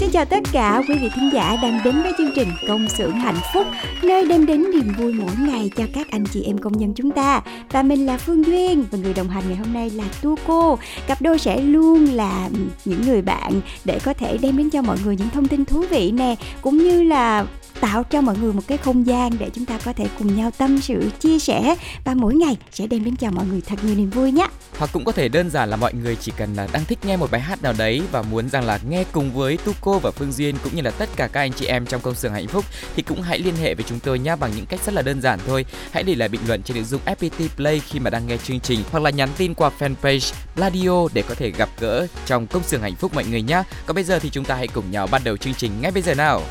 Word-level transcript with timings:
Xin 0.00 0.10
chào 0.10 0.24
tất 0.24 0.40
cả 0.52 0.82
quý 0.88 0.94
vị 0.94 1.08
thính 1.14 1.30
giả 1.32 1.56
đang 1.62 1.80
đến 1.84 2.02
với 2.02 2.12
chương 2.18 2.30
trình 2.34 2.48
Công 2.68 2.88
xưởng 2.88 3.12
hạnh 3.12 3.40
phúc 3.54 3.66
Nơi 4.02 4.24
đem 4.24 4.46
đến 4.46 4.70
niềm 4.70 4.92
vui 4.98 5.12
mỗi 5.12 5.30
ngày 5.38 5.70
cho 5.76 5.84
các 5.94 6.10
anh 6.10 6.24
chị 6.24 6.42
em 6.42 6.58
công 6.58 6.78
nhân 6.78 6.92
chúng 6.96 7.10
ta. 7.10 7.42
Và 7.70 7.82
mình 7.82 8.06
là 8.06 8.18
Phương 8.18 8.46
Duyên 8.46 8.84
và 8.90 8.98
người 8.98 9.14
đồng 9.14 9.28
hành 9.28 9.44
ngày 9.48 9.56
hôm 9.56 9.72
nay 9.72 9.90
là 9.90 10.04
Tu 10.22 10.36
Cô. 10.46 10.78
Cặp 11.06 11.22
đôi 11.22 11.38
sẽ 11.38 11.60
luôn 11.60 12.04
là 12.04 12.48
những 12.84 13.02
người 13.02 13.22
bạn 13.22 13.60
để 13.84 13.98
có 14.04 14.14
thể 14.14 14.38
đem 14.38 14.56
đến 14.56 14.70
cho 14.70 14.82
mọi 14.82 14.96
người 15.04 15.16
những 15.16 15.30
thông 15.30 15.48
tin 15.48 15.64
thú 15.64 15.84
vị 15.90 16.10
nè 16.10 16.34
Cũng 16.62 16.78
như 16.78 17.02
là 17.02 17.46
tạo 17.80 18.02
cho 18.02 18.20
mọi 18.20 18.36
người 18.40 18.52
một 18.52 18.62
cái 18.66 18.78
không 18.78 19.06
gian 19.06 19.30
để 19.38 19.50
chúng 19.50 19.66
ta 19.66 19.78
có 19.84 19.92
thể 19.92 20.06
cùng 20.18 20.36
nhau 20.36 20.50
tâm 20.50 20.80
sự, 20.80 21.10
chia 21.20 21.38
sẻ. 21.38 21.74
Và 22.04 22.14
mỗi 22.14 22.34
ngày 22.34 22.56
sẽ 22.72 22.86
đem 22.86 23.04
đến 23.04 23.16
cho 23.16 23.30
mọi 23.30 23.46
người 23.46 23.60
thật 23.60 23.76
nhiều 23.84 23.94
niềm 23.94 24.10
vui 24.10 24.32
nhé 24.32 24.46
hoặc 24.80 24.90
cũng 24.92 25.04
có 25.04 25.12
thể 25.12 25.28
đơn 25.28 25.50
giản 25.50 25.70
là 25.70 25.76
mọi 25.76 25.94
người 25.94 26.16
chỉ 26.16 26.32
cần 26.36 26.54
là 26.54 26.68
đang 26.72 26.84
thích 26.84 26.98
nghe 27.04 27.16
một 27.16 27.30
bài 27.30 27.40
hát 27.40 27.62
nào 27.62 27.74
đấy 27.78 28.02
và 28.12 28.22
muốn 28.22 28.48
rằng 28.48 28.64
là 28.64 28.78
nghe 28.88 29.04
cùng 29.12 29.32
với 29.32 29.56
Tuco 29.56 29.98
và 29.98 30.10
Phương 30.10 30.32
Duyên 30.32 30.56
cũng 30.64 30.76
như 30.76 30.82
là 30.82 30.90
tất 30.90 31.08
cả 31.16 31.26
các 31.26 31.40
anh 31.40 31.52
chị 31.52 31.66
em 31.66 31.86
trong 31.86 32.00
công 32.00 32.14
xưởng 32.14 32.32
hạnh 32.32 32.46
phúc 32.46 32.64
thì 32.96 33.02
cũng 33.02 33.22
hãy 33.22 33.38
liên 33.38 33.56
hệ 33.56 33.74
với 33.74 33.84
chúng 33.88 34.00
tôi 34.00 34.18
nhé 34.18 34.36
bằng 34.36 34.50
những 34.56 34.66
cách 34.66 34.80
rất 34.86 34.94
là 34.94 35.02
đơn 35.02 35.20
giản 35.20 35.38
thôi. 35.46 35.64
Hãy 35.90 36.02
để 36.02 36.14
lại 36.14 36.28
bình 36.28 36.40
luận 36.46 36.62
trên 36.62 36.76
ứng 36.76 36.86
dụng 36.86 37.00
FPT 37.06 37.48
Play 37.56 37.80
khi 37.80 37.98
mà 37.98 38.10
đang 38.10 38.26
nghe 38.26 38.36
chương 38.36 38.60
trình 38.60 38.80
hoặc 38.90 39.00
là 39.00 39.10
nhắn 39.10 39.28
tin 39.36 39.54
qua 39.54 39.70
fanpage 39.78 40.32
Pladio 40.54 41.08
để 41.14 41.22
có 41.28 41.34
thể 41.34 41.50
gặp 41.50 41.68
gỡ 41.80 42.06
trong 42.26 42.46
công 42.46 42.62
xưởng 42.62 42.82
hạnh 42.82 42.96
phúc 42.96 43.14
mọi 43.14 43.24
người 43.24 43.42
nhé. 43.42 43.62
Còn 43.86 43.94
bây 43.94 44.04
giờ 44.04 44.18
thì 44.18 44.30
chúng 44.30 44.44
ta 44.44 44.54
hãy 44.54 44.68
cùng 44.68 44.90
nhau 44.90 45.06
bắt 45.06 45.22
đầu 45.24 45.36
chương 45.36 45.54
trình 45.54 45.72
ngay 45.80 45.90
bây 45.90 46.02
giờ 46.02 46.14
nào. 46.14 46.42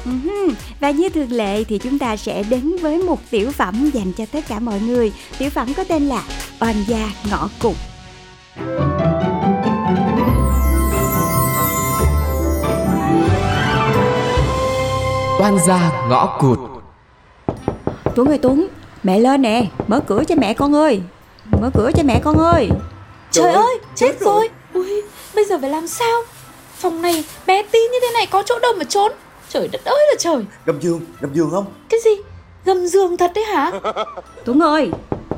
Và 0.79 0.91
như 0.91 1.09
thường 1.09 1.31
lệ 1.31 1.63
thì 1.63 1.77
chúng 1.77 1.99
ta 1.99 2.17
sẽ 2.17 2.43
đến 2.43 2.77
với 2.81 2.97
một 2.97 3.19
tiểu 3.29 3.51
phẩm 3.51 3.91
dành 3.93 4.13
cho 4.13 4.25
tất 4.31 4.45
cả 4.47 4.59
mọi 4.59 4.79
người. 4.79 5.11
Tiểu 5.37 5.49
phẩm 5.49 5.73
có 5.73 5.83
tên 5.83 6.03
là 6.03 6.23
Oan 6.59 6.83
gia 6.87 7.13
ngõ 7.29 7.49
cụt. 7.59 7.75
Oan 15.39 15.57
gia 15.67 15.91
ngõ 16.09 16.37
cụt. 16.39 16.59
Tuấn 18.15 18.27
ơi 18.27 18.39
Tuấn, 18.41 18.67
mẹ 19.03 19.19
lên 19.19 19.41
nè, 19.41 19.65
mở 19.87 19.99
cửa 20.07 20.23
cho 20.27 20.35
mẹ 20.35 20.53
con 20.53 20.75
ơi. 20.75 21.01
Mở 21.61 21.69
cửa 21.73 21.91
cho 21.95 22.03
mẹ 22.03 22.19
con 22.23 22.37
ơi. 22.37 22.69
Trời 23.31 23.53
ơi, 23.53 23.79
chết 23.95 24.19
rồi. 24.19 24.49
Ui, 24.73 25.03
bây 25.35 25.45
giờ 25.45 25.57
phải 25.61 25.69
làm 25.69 25.87
sao? 25.87 26.21
Phòng 26.75 27.01
này 27.01 27.25
bé 27.47 27.63
tí 27.63 27.79
như 27.79 27.99
thế 28.01 28.07
này 28.13 28.25
có 28.25 28.43
chỗ 28.45 28.59
đâu 28.59 28.73
mà 28.77 28.83
trốn. 28.83 29.11
Trời 29.49 29.67
đất 29.67 29.85
ơi 29.85 30.05
là 30.09 30.15
trời. 30.19 30.45
Gầm 30.65 30.81
giường, 30.81 31.01
gầm 31.21 31.33
giường 31.33 31.49
không? 31.51 31.65
Cái 31.89 31.99
gì? 32.05 32.11
Gầm 32.65 32.87
giường 32.87 33.17
thật 33.17 33.31
đấy 33.35 33.43
hả? 33.43 33.71
Tuấn 34.45 34.59
ơi, 34.63 34.91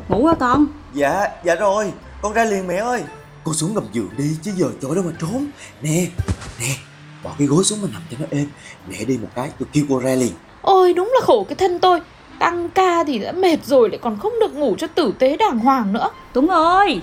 ngủ 0.10 0.26
hả 0.26 0.34
con? 0.40 0.66
Dạ, 0.94 1.28
dạ 1.44 1.56
rồi 1.56 1.94
Con 2.22 2.34
ra 2.34 2.46
liền 2.46 2.68
mẹ 2.68 2.76
ơi 2.76 3.04
Con 3.44 3.54
xuống 3.54 3.74
gầm 3.74 3.84
giường 3.92 4.10
đi 4.18 4.38
chứ 4.42 4.52
giờ 4.56 4.68
chỗ 4.82 4.96
đâu 4.96 5.04
mà 5.08 5.12
trốn 5.20 5.48
Nè, 5.82 6.08
nè 6.60 6.76
Bỏ 7.24 7.32
cái 7.40 7.48
gối 7.48 7.64
xuống 7.64 7.82
mà 7.82 7.88
nằm 7.94 8.02
cho 8.12 8.18
nó 8.20 8.26
êm 8.30 8.48
Mẹ 8.90 9.06
đi 9.06 9.18
một 9.18 9.30
cái 9.36 9.50
tôi 9.60 9.68
kêu 9.74 9.84
cô 9.90 10.00
ra 10.00 10.16
liền 10.16 10.32
Ôi 10.62 10.94
đúng 10.94 11.12
là 11.16 11.26
khổ 11.26 11.44
cái 11.50 11.56
thân 11.56 11.80
tôi. 11.80 12.00
Tăng 12.40 12.70
ca 12.70 13.04
thì 13.04 13.20
đã 13.20 13.32
mệt 13.32 13.58
rồi 13.66 13.90
lại 13.90 14.00
còn 14.02 14.20
không 14.20 14.40
được 14.40 14.56
ngủ 14.56 14.76
cho 14.78 14.88
tử 14.88 15.14
tế 15.20 15.38
đàng 15.38 15.60
hoàng 15.60 15.94
nữa. 15.94 16.10
Tuấn 16.34 16.48
ơi, 16.48 17.00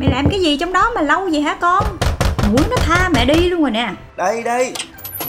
mày 0.00 0.08
làm 0.10 0.26
cái 0.30 0.40
gì 0.40 0.56
trong 0.56 0.72
đó 0.72 0.90
mà 0.94 1.02
lâu 1.02 1.28
vậy 1.32 1.40
hả 1.40 1.54
con? 1.60 1.84
Muốn 2.50 2.62
nó 2.70 2.76
tha 2.76 3.08
mẹ 3.14 3.24
đi 3.24 3.48
luôn 3.48 3.60
rồi 3.60 3.70
nè. 3.70 3.92
Đây, 4.16 4.42
đây 4.42 4.72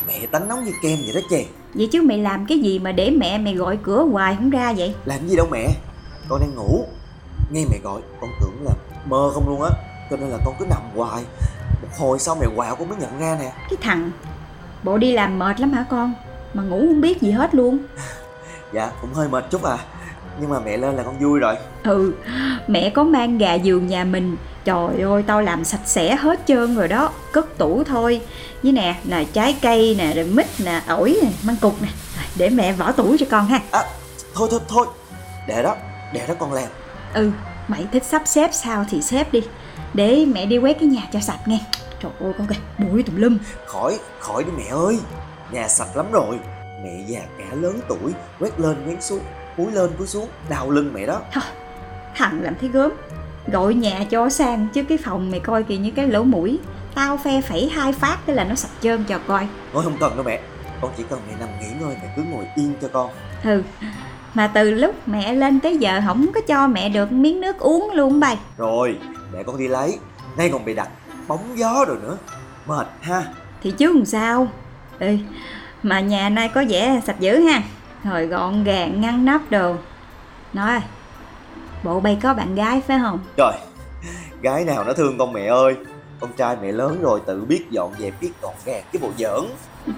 Mẹ 0.08 0.20
tánh 0.32 0.48
nóng 0.48 0.66
như 0.66 0.72
kem 0.84 0.98
vậy 1.06 1.14
đó 1.14 1.28
chè 1.30 1.46
Vậy 1.74 1.90
chứ 1.92 2.02
mày 2.02 2.18
làm 2.18 2.46
cái 2.46 2.60
gì 2.60 2.80
mà 2.80 2.92
để 2.92 3.10
mẹ 3.10 3.38
mày 3.38 3.54
gọi 3.54 3.78
cửa 3.84 4.04
hoài 4.12 4.36
không 4.36 4.50
ra 4.50 4.74
vậy? 4.78 4.94
Làm 5.06 5.28
gì 5.28 5.36
đâu 5.36 5.48
mẹ 5.52 5.68
Con 6.30 6.42
đang 6.42 6.56
ngủ 6.56 6.86
Nghe 7.52 7.66
mẹ 7.72 7.78
gọi 7.84 8.02
con 8.22 8.30
tưởng 8.42 8.66
là 8.66 8.72
mơ 9.10 9.32
không 9.34 9.48
luôn 9.48 9.62
á. 9.62 9.70
Cho 10.10 10.18
nên 10.18 10.30
là 10.30 10.38
con 10.46 10.56
cứ 10.60 10.66
nằm 10.70 10.82
hoài. 10.96 11.24
Một 11.82 11.88
hồi 11.98 12.20
sau 12.20 12.36
mẹ 12.36 12.48
quạo 12.56 12.76
con 12.76 12.90
mới 12.90 12.98
nhận 12.98 13.20
ra 13.20 13.38
nè. 13.40 13.52
Cái 13.70 13.78
thằng 13.82 14.12
Bộ 14.84 14.98
đi 14.98 15.12
làm 15.14 15.40
mệt 15.40 15.60
lắm 15.60 15.72
hả 15.74 15.86
con? 15.90 16.14
Mà 16.54 16.64
ngủ 16.64 16.80
không 16.80 17.02
biết 17.02 17.22
gì 17.22 17.32
hết 17.32 17.56
luôn. 17.56 17.78
Dạ 18.74 18.92
cũng 19.02 19.14
hơi 19.14 19.28
mệt 19.28 19.46
chút 19.52 19.64
à. 19.64 19.78
Nhưng 20.40 20.50
mà 20.50 20.60
mẹ 20.60 20.78
lên 20.78 20.96
là 20.96 21.04
con 21.04 21.20
vui 21.20 21.40
rồi. 21.40 21.56
Ừ 21.84 22.14
Mẹ 22.68 22.90
có 22.90 23.04
mang 23.04 23.38
gà 23.38 23.54
giường 23.54 23.88
nhà 23.88 24.04
mình. 24.04 24.38
Trời 24.66 25.02
ơi 25.02 25.24
tao 25.28 25.42
làm 25.42 25.64
sạch 25.64 25.80
sẽ 25.86 26.16
hết 26.16 26.40
trơn 26.48 26.76
rồi 26.76 26.88
đó. 26.88 27.10
Cất 27.32 27.58
tủ 27.58 27.84
thôi. 27.84 28.22
Với 28.64 28.72
nè 28.72 28.96
là 29.04 29.24
trái 29.34 29.58
cây 29.62 29.96
nè 29.98 30.14
Rồi 30.14 30.26
mít 30.26 30.46
nè 30.66 30.82
ổi 30.88 31.20
nè 31.24 31.30
Măng 31.44 31.56
cục 31.56 31.82
nè. 31.82 31.88
Để 32.36 32.50
mẹ 32.50 32.74
vỏ 32.74 32.92
tủ 32.92 33.16
cho 33.20 33.26
con 33.32 33.48
ha. 33.48 33.60
À 33.72 33.84
thôi 34.36 34.48
thôi 34.52 34.60
thôi. 34.68 34.88
Để 35.48 35.64
đó, 35.64 35.76
để 36.14 36.28
đó 36.28 36.34
con 36.40 36.54
làm. 36.54 36.68
Ừ 37.14 37.32
Mày 37.68 37.88
thích 37.92 38.04
sắp 38.04 38.22
xếp 38.26 38.50
sao 38.54 38.86
thì 38.90 39.02
xếp 39.02 39.34
đi. 39.34 39.42
Để 39.94 40.26
mẹ 40.34 40.46
đi 40.46 40.58
quét 40.58 40.80
cái 40.80 40.90
nhà 40.90 41.02
cho 41.12 41.20
sạch 41.20 41.40
nghe. 41.46 41.60
Trời 42.00 42.12
ơi 42.20 42.34
con 42.38 42.48
kìa 42.48 42.56
Bụi 42.78 43.04
tùm 43.04 43.16
lum. 43.16 43.38
Khỏi, 43.66 44.00
khỏi 44.20 44.44
đi 44.44 44.52
mẹ 44.58 44.64
ơi. 44.72 45.00
Nhà 45.52 45.68
sạch 45.68 45.98
lắm 45.98 46.12
rồi. 46.12 46.40
Mẹ 46.84 47.04
già 47.08 47.20
cả 47.38 47.46
lớn 47.52 47.80
tuổi 47.88 48.12
Quét 48.40 48.60
lên 48.60 48.86
quét 48.88 49.04
xuống 49.04 49.20
Cúi 49.58 49.72
lên 49.72 49.90
cúi 49.98 50.08
xuống 50.08 50.28
Đau 50.50 50.70
lưng 50.70 50.92
mẹ 50.94 51.06
đó. 51.06 51.22
Thằng 52.16 52.42
làm 52.42 52.56
thấy 52.62 52.70
gớm. 52.70 52.92
Gọi 53.52 53.74
nhà 53.74 54.06
cho 54.10 54.30
sang 54.30 54.68
chứ 54.74 54.84
cái 54.84 54.98
phòng 55.06 55.32
mày 55.32 55.40
coi 55.40 55.64
kìa 55.64 55.78
như 55.78 55.92
cái 55.92 56.08
lỗ 56.08 56.24
mũi. 56.24 56.60
Tao 56.96 57.18
phe 57.18 57.42
phẩy 57.42 57.70
hai 57.70 57.94
phát 57.94 58.18
thế 58.28 58.34
là 58.34 58.44
nó 58.44 58.56
sạch 58.56 58.72
trơn 58.82 59.04
cho 59.04 59.20
coi. 59.28 59.48
Thôi 59.74 59.84
không 59.84 59.98
cần 60.00 60.16
đâu 60.16 60.24
mẹ. 60.24 60.42
Con 60.82 60.92
chỉ 60.98 61.04
cần 61.10 61.20
mẹ 61.28 61.34
nằm 61.40 61.50
nghỉ 61.60 61.68
ngơi 61.80 61.96
Mẹ 62.02 62.14
cứ 62.16 62.22
ngồi 62.22 62.46
yên 62.56 62.74
cho 62.82 62.88
con. 62.94 63.12
Ừ 63.44 63.64
Mà 64.38 64.48
từ 64.48 64.72
lúc 64.72 64.96
mẹ 65.06 65.34
lên 65.34 65.60
tới 65.60 65.78
giờ 65.78 66.02
không 66.06 66.32
có 66.36 66.42
cho 66.48 66.68
mẹ 66.68 66.90
được 66.90 67.12
miếng 67.12 67.42
nước 67.42 67.60
uống 67.60 67.92
luôn 67.94 68.20
bay 68.20 68.38
Rồi, 68.58 68.98
để 69.34 69.44
con 69.44 69.58
đi 69.58 69.68
lấy. 69.68 69.98
Nay 70.38 70.50
còn 70.54 70.66
bị 70.66 70.74
đặt 70.74 70.90
bóng 71.28 71.58
gió 71.58 71.86
rồi 71.88 71.98
nữa. 72.04 72.18
Mệt 72.68 72.88
ha. 73.02 73.24
Thì 73.64 73.72
chứ 73.72 73.94
làm 73.94 74.06
sao? 74.06 74.48
Ê 75.00 75.20
Mà 75.84 76.00
nhà 76.00 76.30
nay 76.30 76.50
có 76.50 76.64
vẻ 76.70 77.02
sạch 77.06 77.20
dữ 77.20 77.40
ha. 77.40 77.62
Rồi 78.04 78.26
gọn 78.26 78.64
gàng 78.64 79.02
ngăn 79.02 79.26
nắp 79.26 79.52
đồ. 79.52 79.76
Nói 80.54 80.80
Bộ 81.84 82.00
bay 82.00 82.18
có 82.22 82.34
bạn 82.34 82.56
gái 82.56 82.82
phải 82.88 83.00
không? 83.00 83.20
Trời, 83.38 83.54
gái 84.42 84.66
nào 84.66 84.84
nó 84.84 84.94
thương 84.94 85.18
con 85.18 85.34
mẹ 85.34 85.46
ơi? 85.46 85.76
Con 86.20 86.30
trai 86.38 86.56
mẹ 86.62 86.72
lớn 86.72 86.98
rồi 87.02 87.22
tự 87.26 87.46
biết 87.46 87.66
dọn 87.70 87.92
dẹp 88.00 88.22
biết 88.22 88.32
gọn 88.42 88.54
gàng 88.66 88.84
cái 88.94 89.00
bộ 89.02 89.10
giỡn 89.18 89.46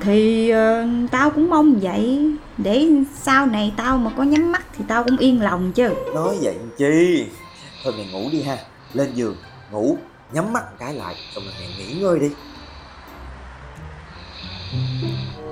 Thì 0.01 0.49
ờ, 0.49 0.87
tao 1.11 1.29
cũng 1.29 1.49
mong 1.49 1.79
vậy. 1.81 2.31
Để 2.57 2.87
sau 3.21 3.45
này 3.45 3.73
tao 3.77 3.97
mà 3.97 4.11
có 4.17 4.23
nhắm 4.23 4.51
mắt 4.51 4.65
Thì 4.77 4.85
tao 4.87 5.03
cũng 5.03 5.17
yên 5.17 5.41
lòng 5.41 5.71
chứ. 5.71 5.89
Nói 6.15 6.37
vậy 6.41 6.55
chi? 6.77 7.25
Thôi 7.83 7.93
mẹ 7.97 8.05
ngủ 8.11 8.29
đi 8.31 8.41
ha. 8.41 8.57
Lên 8.93 9.13
giường, 9.13 9.35
ngủ 9.71 9.97
Nhắm 10.31 10.53
mắt 10.53 10.63
một 10.71 10.75
cái 10.79 10.93
lại 10.93 11.15
Xong 11.35 11.43
rồi 11.43 11.53
mẹ 11.59 11.67
nghỉ 11.77 11.93
ngơi 12.01 12.19
đi. 12.19 12.29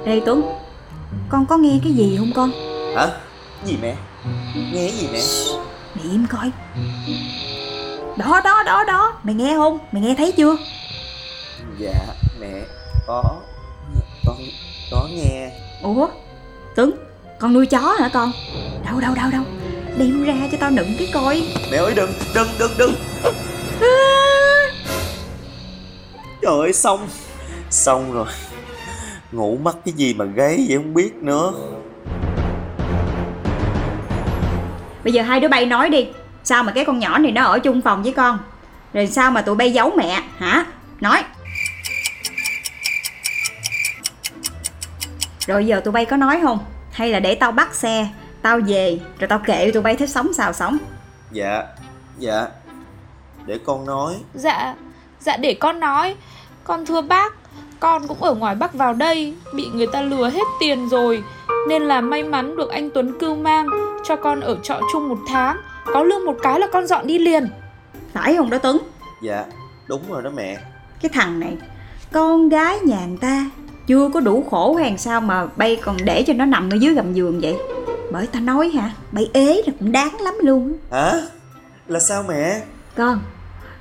Ê 0.05 0.21
Tuấn 0.25 0.41
Con 1.29 1.45
có 1.45 1.57
nghe 1.57 1.79
cái 1.83 1.93
gì 1.93 2.15
không 2.17 2.31
con? 2.35 2.51
Hả? 2.95 3.07
Gì 3.65 3.77
mẹ? 3.81 3.95
Nghe 4.73 4.89
gì 4.89 5.07
mẹ? 5.13 5.21
Mày 5.95 6.11
im 6.11 6.25
coi. 6.29 6.51
Đó 8.17 8.41
đó 8.43 8.63
đó 8.63 8.83
đó. 8.83 9.13
Mày 9.23 9.35
nghe 9.35 9.55
không? 9.55 9.79
Mày 9.91 10.01
nghe 10.01 10.15
thấy 10.15 10.31
chưa? 10.31 10.55
Dạ 11.77 12.05
mẹ 12.39 12.61
Có 13.07 13.23
nghe 15.15 15.51
Ủa? 15.81 16.07
Tuấn 16.75 16.91
Con 17.39 17.53
nuôi 17.53 17.65
chó 17.65 17.79
hả 17.99 18.09
con? 18.13 18.31
Đâu 18.85 18.99
đâu 18.99 19.15
đâu 19.15 19.31
đâu. 19.31 19.43
Đem 19.97 20.23
ra 20.23 20.33
cho 20.51 20.57
tao 20.59 20.71
nựng 20.71 20.95
cái 20.97 21.09
coi. 21.13 21.43
Mẹ 21.71 21.77
ơi 21.77 21.93
đừng 21.95 22.11
đừng 22.35 22.47
đừng 22.59 22.71
đừng. 22.77 22.93
Trời 26.41 26.59
ơi 26.59 26.73
xong. 26.73 27.07
Xong 27.69 28.13
rồi. 28.13 28.25
Ngủ 29.31 29.57
mắc 29.63 29.75
cái 29.85 29.93
gì 29.93 30.13
mà 30.13 30.25
gáy 30.25 30.65
vậy 30.67 30.77
không 30.77 30.93
biết 30.93 31.15
nữa. 31.15 31.53
Bây 35.03 35.13
giờ 35.13 35.21
hai 35.21 35.39
đứa 35.39 35.47
bay 35.47 35.65
nói 35.65 35.89
đi. 35.89 36.07
Sao 36.43 36.63
mà 36.63 36.71
cái 36.71 36.85
con 36.85 36.99
nhỏ 36.99 37.17
này 37.17 37.31
nó 37.31 37.43
ở 37.43 37.59
chung 37.59 37.81
phòng 37.81 38.03
với 38.03 38.13
con? 38.13 38.39
Rồi 38.93 39.07
sao 39.07 39.31
mà 39.31 39.41
tụi 39.41 39.55
bay 39.55 39.73
giấu 39.73 39.91
mẹ? 39.97 40.21
Hả? 40.37 40.65
Nói 41.01 41.23
Rồi 45.47 45.65
giờ 45.65 45.79
tụi 45.79 45.91
bay 45.91 46.05
có 46.05 46.17
nói 46.17 46.39
không? 46.43 46.59
Hay 46.91 47.11
là 47.11 47.19
để 47.19 47.35
tao 47.35 47.51
bắt 47.51 47.75
xe 47.75 48.07
Tao 48.41 48.59
về 48.67 48.99
Rồi 49.19 49.27
tao 49.27 49.39
kệ 49.39 49.71
tụi 49.71 49.83
bay 49.83 49.95
thích 49.95 50.09
sống 50.09 50.33
sao 50.33 50.53
sống? 50.53 50.77
Dạ 51.31 51.63
Dạ. 52.17 52.47
Để 53.45 53.59
con 53.65 53.85
nói. 53.85 54.15
Dạ, 54.33 54.75
dạ 55.19 55.37
để 55.37 55.53
con 55.53 55.79
nói. 55.79 56.15
Con 56.63 56.85
thưa 56.85 57.01
bác 57.01 57.33
Con 57.79 58.07
cũng 58.07 58.23
ở 58.23 58.33
ngoài 58.33 58.55
Bắc 58.55 58.73
vào 58.73 58.93
đây 58.93 59.35
Bị 59.53 59.67
người 59.73 59.87
ta 59.87 60.01
lừa 60.01 60.29
hết 60.29 60.43
tiền 60.59 60.89
rồi. 60.89 61.23
Nên 61.69 61.81
là 61.83 62.01
may 62.01 62.23
mắn 62.23 62.57
được 62.57 62.69
anh 62.69 62.89
Tuấn 62.93 63.19
cưu 63.19 63.35
mang 63.35 63.67
Cho 64.03 64.15
con 64.15 64.39
ở 64.39 64.57
trọ 64.63 64.79
chung 64.93 65.09
một 65.09 65.19
tháng. 65.27 65.57
Có 65.85 66.03
lương 66.03 66.25
một 66.25 66.35
cái 66.43 66.59
là 66.59 66.67
con 66.73 66.87
dọn 66.87 67.07
đi 67.07 67.19
liền. 67.19 67.47
Phải 68.13 68.35
không 68.35 68.49
đó 68.49 68.57
Tuấn? 68.57 68.77
Dạ 69.21 69.45
Đúng 69.87 70.01
rồi 70.09 70.23
đó 70.23 70.29
mẹ. 70.35 70.57
Cái 71.01 71.09
thằng 71.13 71.39
này 71.39 71.57
Con 72.11 72.49
gái 72.49 72.79
nhà 72.79 73.05
người 73.05 73.17
ta 73.21 73.45
Chưa 73.87 74.09
có 74.13 74.19
đủ 74.19 74.43
khổ 74.49 74.75
hay 74.75 74.97
sao 74.97 75.21
mà 75.21 75.47
bay 75.55 75.77
còn 75.83 75.97
để 76.03 76.23
cho 76.23 76.33
nó 76.33 76.45
nằm 76.45 76.69
ở 76.69 76.75
dưới 76.75 76.93
gầm 76.93 77.13
giường 77.13 77.39
vậy? 77.41 77.55
Bởi 78.11 78.27
ta 78.27 78.39
nói 78.39 78.69
hả 78.69 78.91
Bay 79.11 79.29
ế 79.33 79.61
là 79.65 79.73
cũng 79.79 79.91
đáng 79.91 80.21
lắm 80.21 80.33
luôn. 80.41 80.73
Hả? 80.91 81.13
Là 81.87 81.99
sao 81.99 82.23
mẹ? 82.27 82.61
Con 82.95 83.19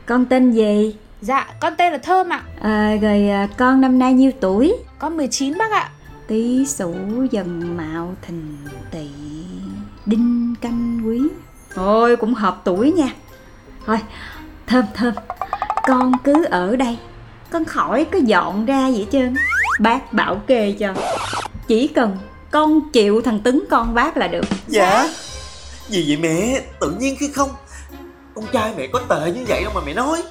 Con 0.07 0.27
tên 0.27 0.53
gì? 0.53 0.97
Dạ, 1.21 1.47
con 1.61 1.73
tên 1.77 1.93
là 1.93 1.99
Thơm 1.99 2.29
ạ. 2.29 2.43
À, 2.61 2.97
Rồi 3.03 3.29
à, 3.29 3.49
con 3.57 3.81
năm 3.81 3.99
nay 3.99 4.13
nhiêu 4.13 4.31
tuổi? 4.41 4.75
Con 4.99 5.17
19 5.17 5.59
bác 5.59 5.73
ạ. 5.73 5.91
Tý 6.27 6.67
sửu 6.67 6.95
dần 7.31 7.77
mạo 7.77 8.15
thìn 8.23 8.57
tỵ 8.91 9.09
Đinh 10.07 10.55
canh 10.61 11.01
quý. 11.07 11.23
Thôi 11.75 12.17
cũng 12.17 12.35
hợp 12.35 12.61
tuổi 12.65 12.93
nha. 12.93 13.09
Thôi 13.87 13.99
thơm 14.67 14.85
thơm 14.95 15.15
Con 15.87 16.13
cứ 16.25 16.45
ở 16.45 16.77
đây. 16.77 16.99
Con 17.51 17.65
khỏi 17.65 18.05
có 18.05 18.19
dọn 18.19 18.67
ra 18.67 18.87
hết 18.87 19.05
trơn 19.13 19.35
Bác 19.79 20.13
bảo 20.13 20.41
kê 20.47 20.73
cho. 20.73 20.95
Chỉ 21.69 21.89
cần 21.89 22.19
con 22.51 22.91
chịu 22.93 23.23
thằng 23.23 23.41
Tứng 23.41 23.65
con 23.71 23.95
bác 23.95 24.17
là 24.17 24.29
được. 24.29 24.45
Dạ. 24.67 25.09
Gì 25.89 26.05
vậy 26.09 26.17
mẹ? 26.17 26.61
Tự 26.81 26.91
nhiên 27.01 27.17
khi 27.21 27.29
không 27.35 27.51
Con 28.35 28.45
trai 28.53 28.73
mẹ 28.77 28.87
có 28.93 29.01
tệ 29.09 29.33
như 29.33 29.45
vậy 29.49 29.63
đâu 29.65 29.73
mà 29.75 29.81
mẹ 29.87 29.95
nói. 29.95 30.23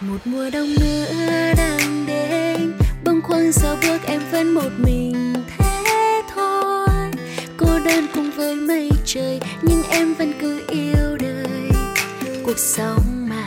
Một 0.00 0.18
mùa 0.24 0.50
đông 0.52 0.74
nữa 0.80 1.07
bước 3.98 4.06
em 4.06 4.20
vẫn 4.32 4.54
một 4.54 4.70
mình 4.78 5.34
thế 5.58 6.22
thôi. 6.34 7.10
Cô 7.56 7.66
đơn 7.84 8.06
cùng 8.14 8.30
với 8.30 8.54
mây 8.54 8.90
trời, 9.04 9.40
nhưng 9.62 9.82
em 9.90 10.14
vẫn 10.14 10.32
cứ 10.40 10.62
yêu 10.68 11.16
đời. 11.20 11.70
Cuộc 12.44 12.58
sống 12.58 13.28
mà. 13.28 13.46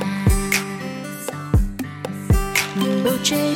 Nhìn 2.76 3.04
bầu 3.04 3.14
trời 3.24 3.56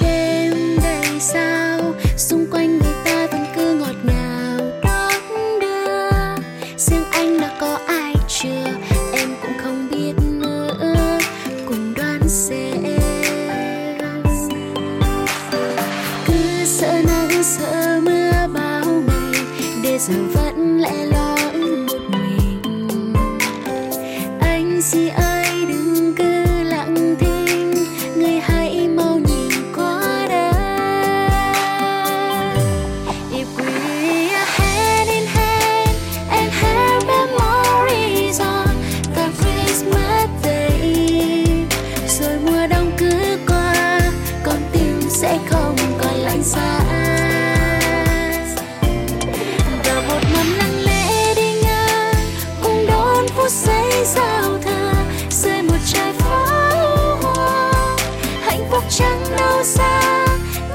chẳng 58.90 59.24
đâu 59.38 59.64
xa 59.64 60.26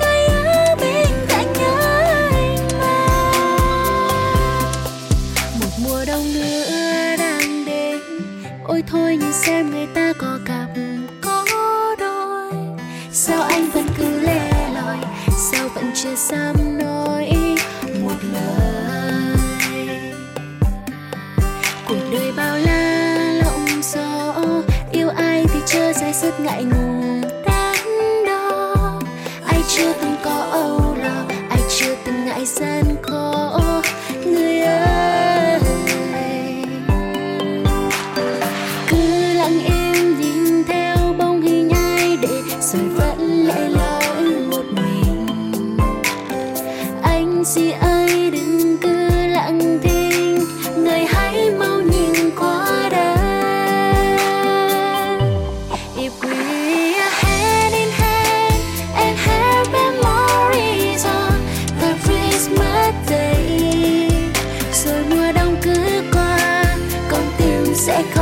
người 0.01 0.27
ở 0.45 0.77
bên 0.81 1.09
cạnh 1.29 1.55
anh 2.33 2.69
mà. 2.81 3.09
Một 5.61 5.71
mùa 5.85 6.05
đông 6.07 6.35
nữa 6.35 7.17
đang 7.19 7.65
đến, 7.67 7.99
ôi 8.65 8.83
thôi 8.87 9.17
nhìn 9.17 9.33
xem 9.33 9.71
người 9.71 9.87
ta 9.95 10.13
có 10.19 10.39
cặp 10.47 10.69
có 11.23 11.45
đôi. 11.99 12.53
Sao 13.13 13.43
anh 13.43 13.71
vẫn 13.71 13.87
cứ 13.99 14.21
lẻ 14.21 14.71
loi 14.75 14.97
sao 15.37 15.69
vẫn 15.75 15.91
chưa 15.95 16.15
dám 16.15 16.79
nói 16.79 17.31
một 18.03 18.17
lời. 18.33 19.37
Cuộc 21.89 22.11
đời 22.13 22.33
bao 22.37 22.59
la 22.59 23.17
lộng 23.45 23.83
gió, 23.83 24.35
yêu 24.93 25.09
ai 25.09 25.45
thì 25.53 25.61
chưa 25.67 25.93
dài 25.93 26.13
rất 26.13 26.41
ngại 26.41 26.65
ngùng. 26.65 26.90
Take 67.91 68.20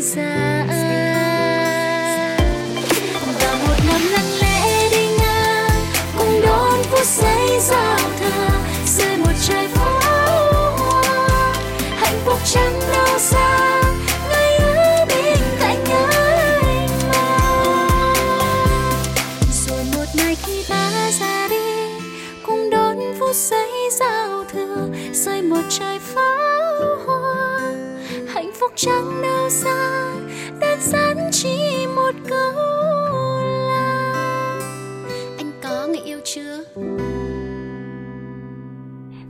inside. 0.00 0.49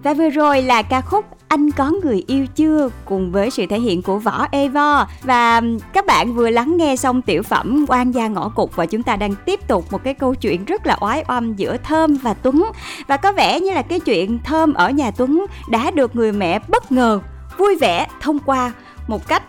Và 0.02 0.14
vừa 0.14 0.30
rồi 0.30 0.62
là 0.62 0.82
ca 0.82 1.00
khúc 1.00 1.24
Anh 1.48 1.70
có 1.70 1.92
người 2.04 2.24
yêu 2.26 2.46
chưa 2.56 2.90
cùng 3.04 3.32
với 3.32 3.50
sự 3.50 3.66
thể 3.66 3.80
hiện 3.80 4.02
của 4.02 4.18
Võ 4.18 4.46
Evo. 4.50 5.06
Và 5.22 5.62
các 5.92 6.06
bạn 6.06 6.34
vừa 6.34 6.50
lắng 6.50 6.76
nghe 6.76 6.96
xong 6.96 7.22
tiểu 7.22 7.42
phẩm 7.42 7.84
Quan 7.88 8.12
gia 8.12 8.28
ngõ 8.28 8.48
cục 8.48 8.76
và 8.76 8.86
chúng 8.86 9.02
ta 9.02 9.16
đang 9.16 9.34
tiếp 9.34 9.68
tục 9.68 9.84
một 9.92 10.04
cái 10.04 10.14
câu 10.14 10.34
chuyện 10.34 10.64
rất 10.64 10.86
là 10.86 10.96
oái 11.00 11.24
oăm 11.28 11.54
giữa 11.54 11.76
Thơm 11.76 12.14
và 12.14 12.34
Tuấn. 12.34 12.64
Và 13.06 13.16
có 13.16 13.32
vẻ 13.32 13.60
như 13.60 13.72
là 13.72 13.82
cái 13.82 14.00
chuyện 14.00 14.38
Thơm 14.44 14.74
ở 14.74 14.90
nhà 14.90 15.10
Tuấn 15.10 15.46
đã 15.68 15.90
được 15.90 16.16
người 16.16 16.32
mẹ 16.32 16.58
bất 16.68 16.92
ngờ, 16.92 17.20
vui 17.58 17.76
vẻ 17.80 18.06
thông 18.20 18.38
qua 18.38 18.72
một 19.08 19.28
cách 19.28 19.42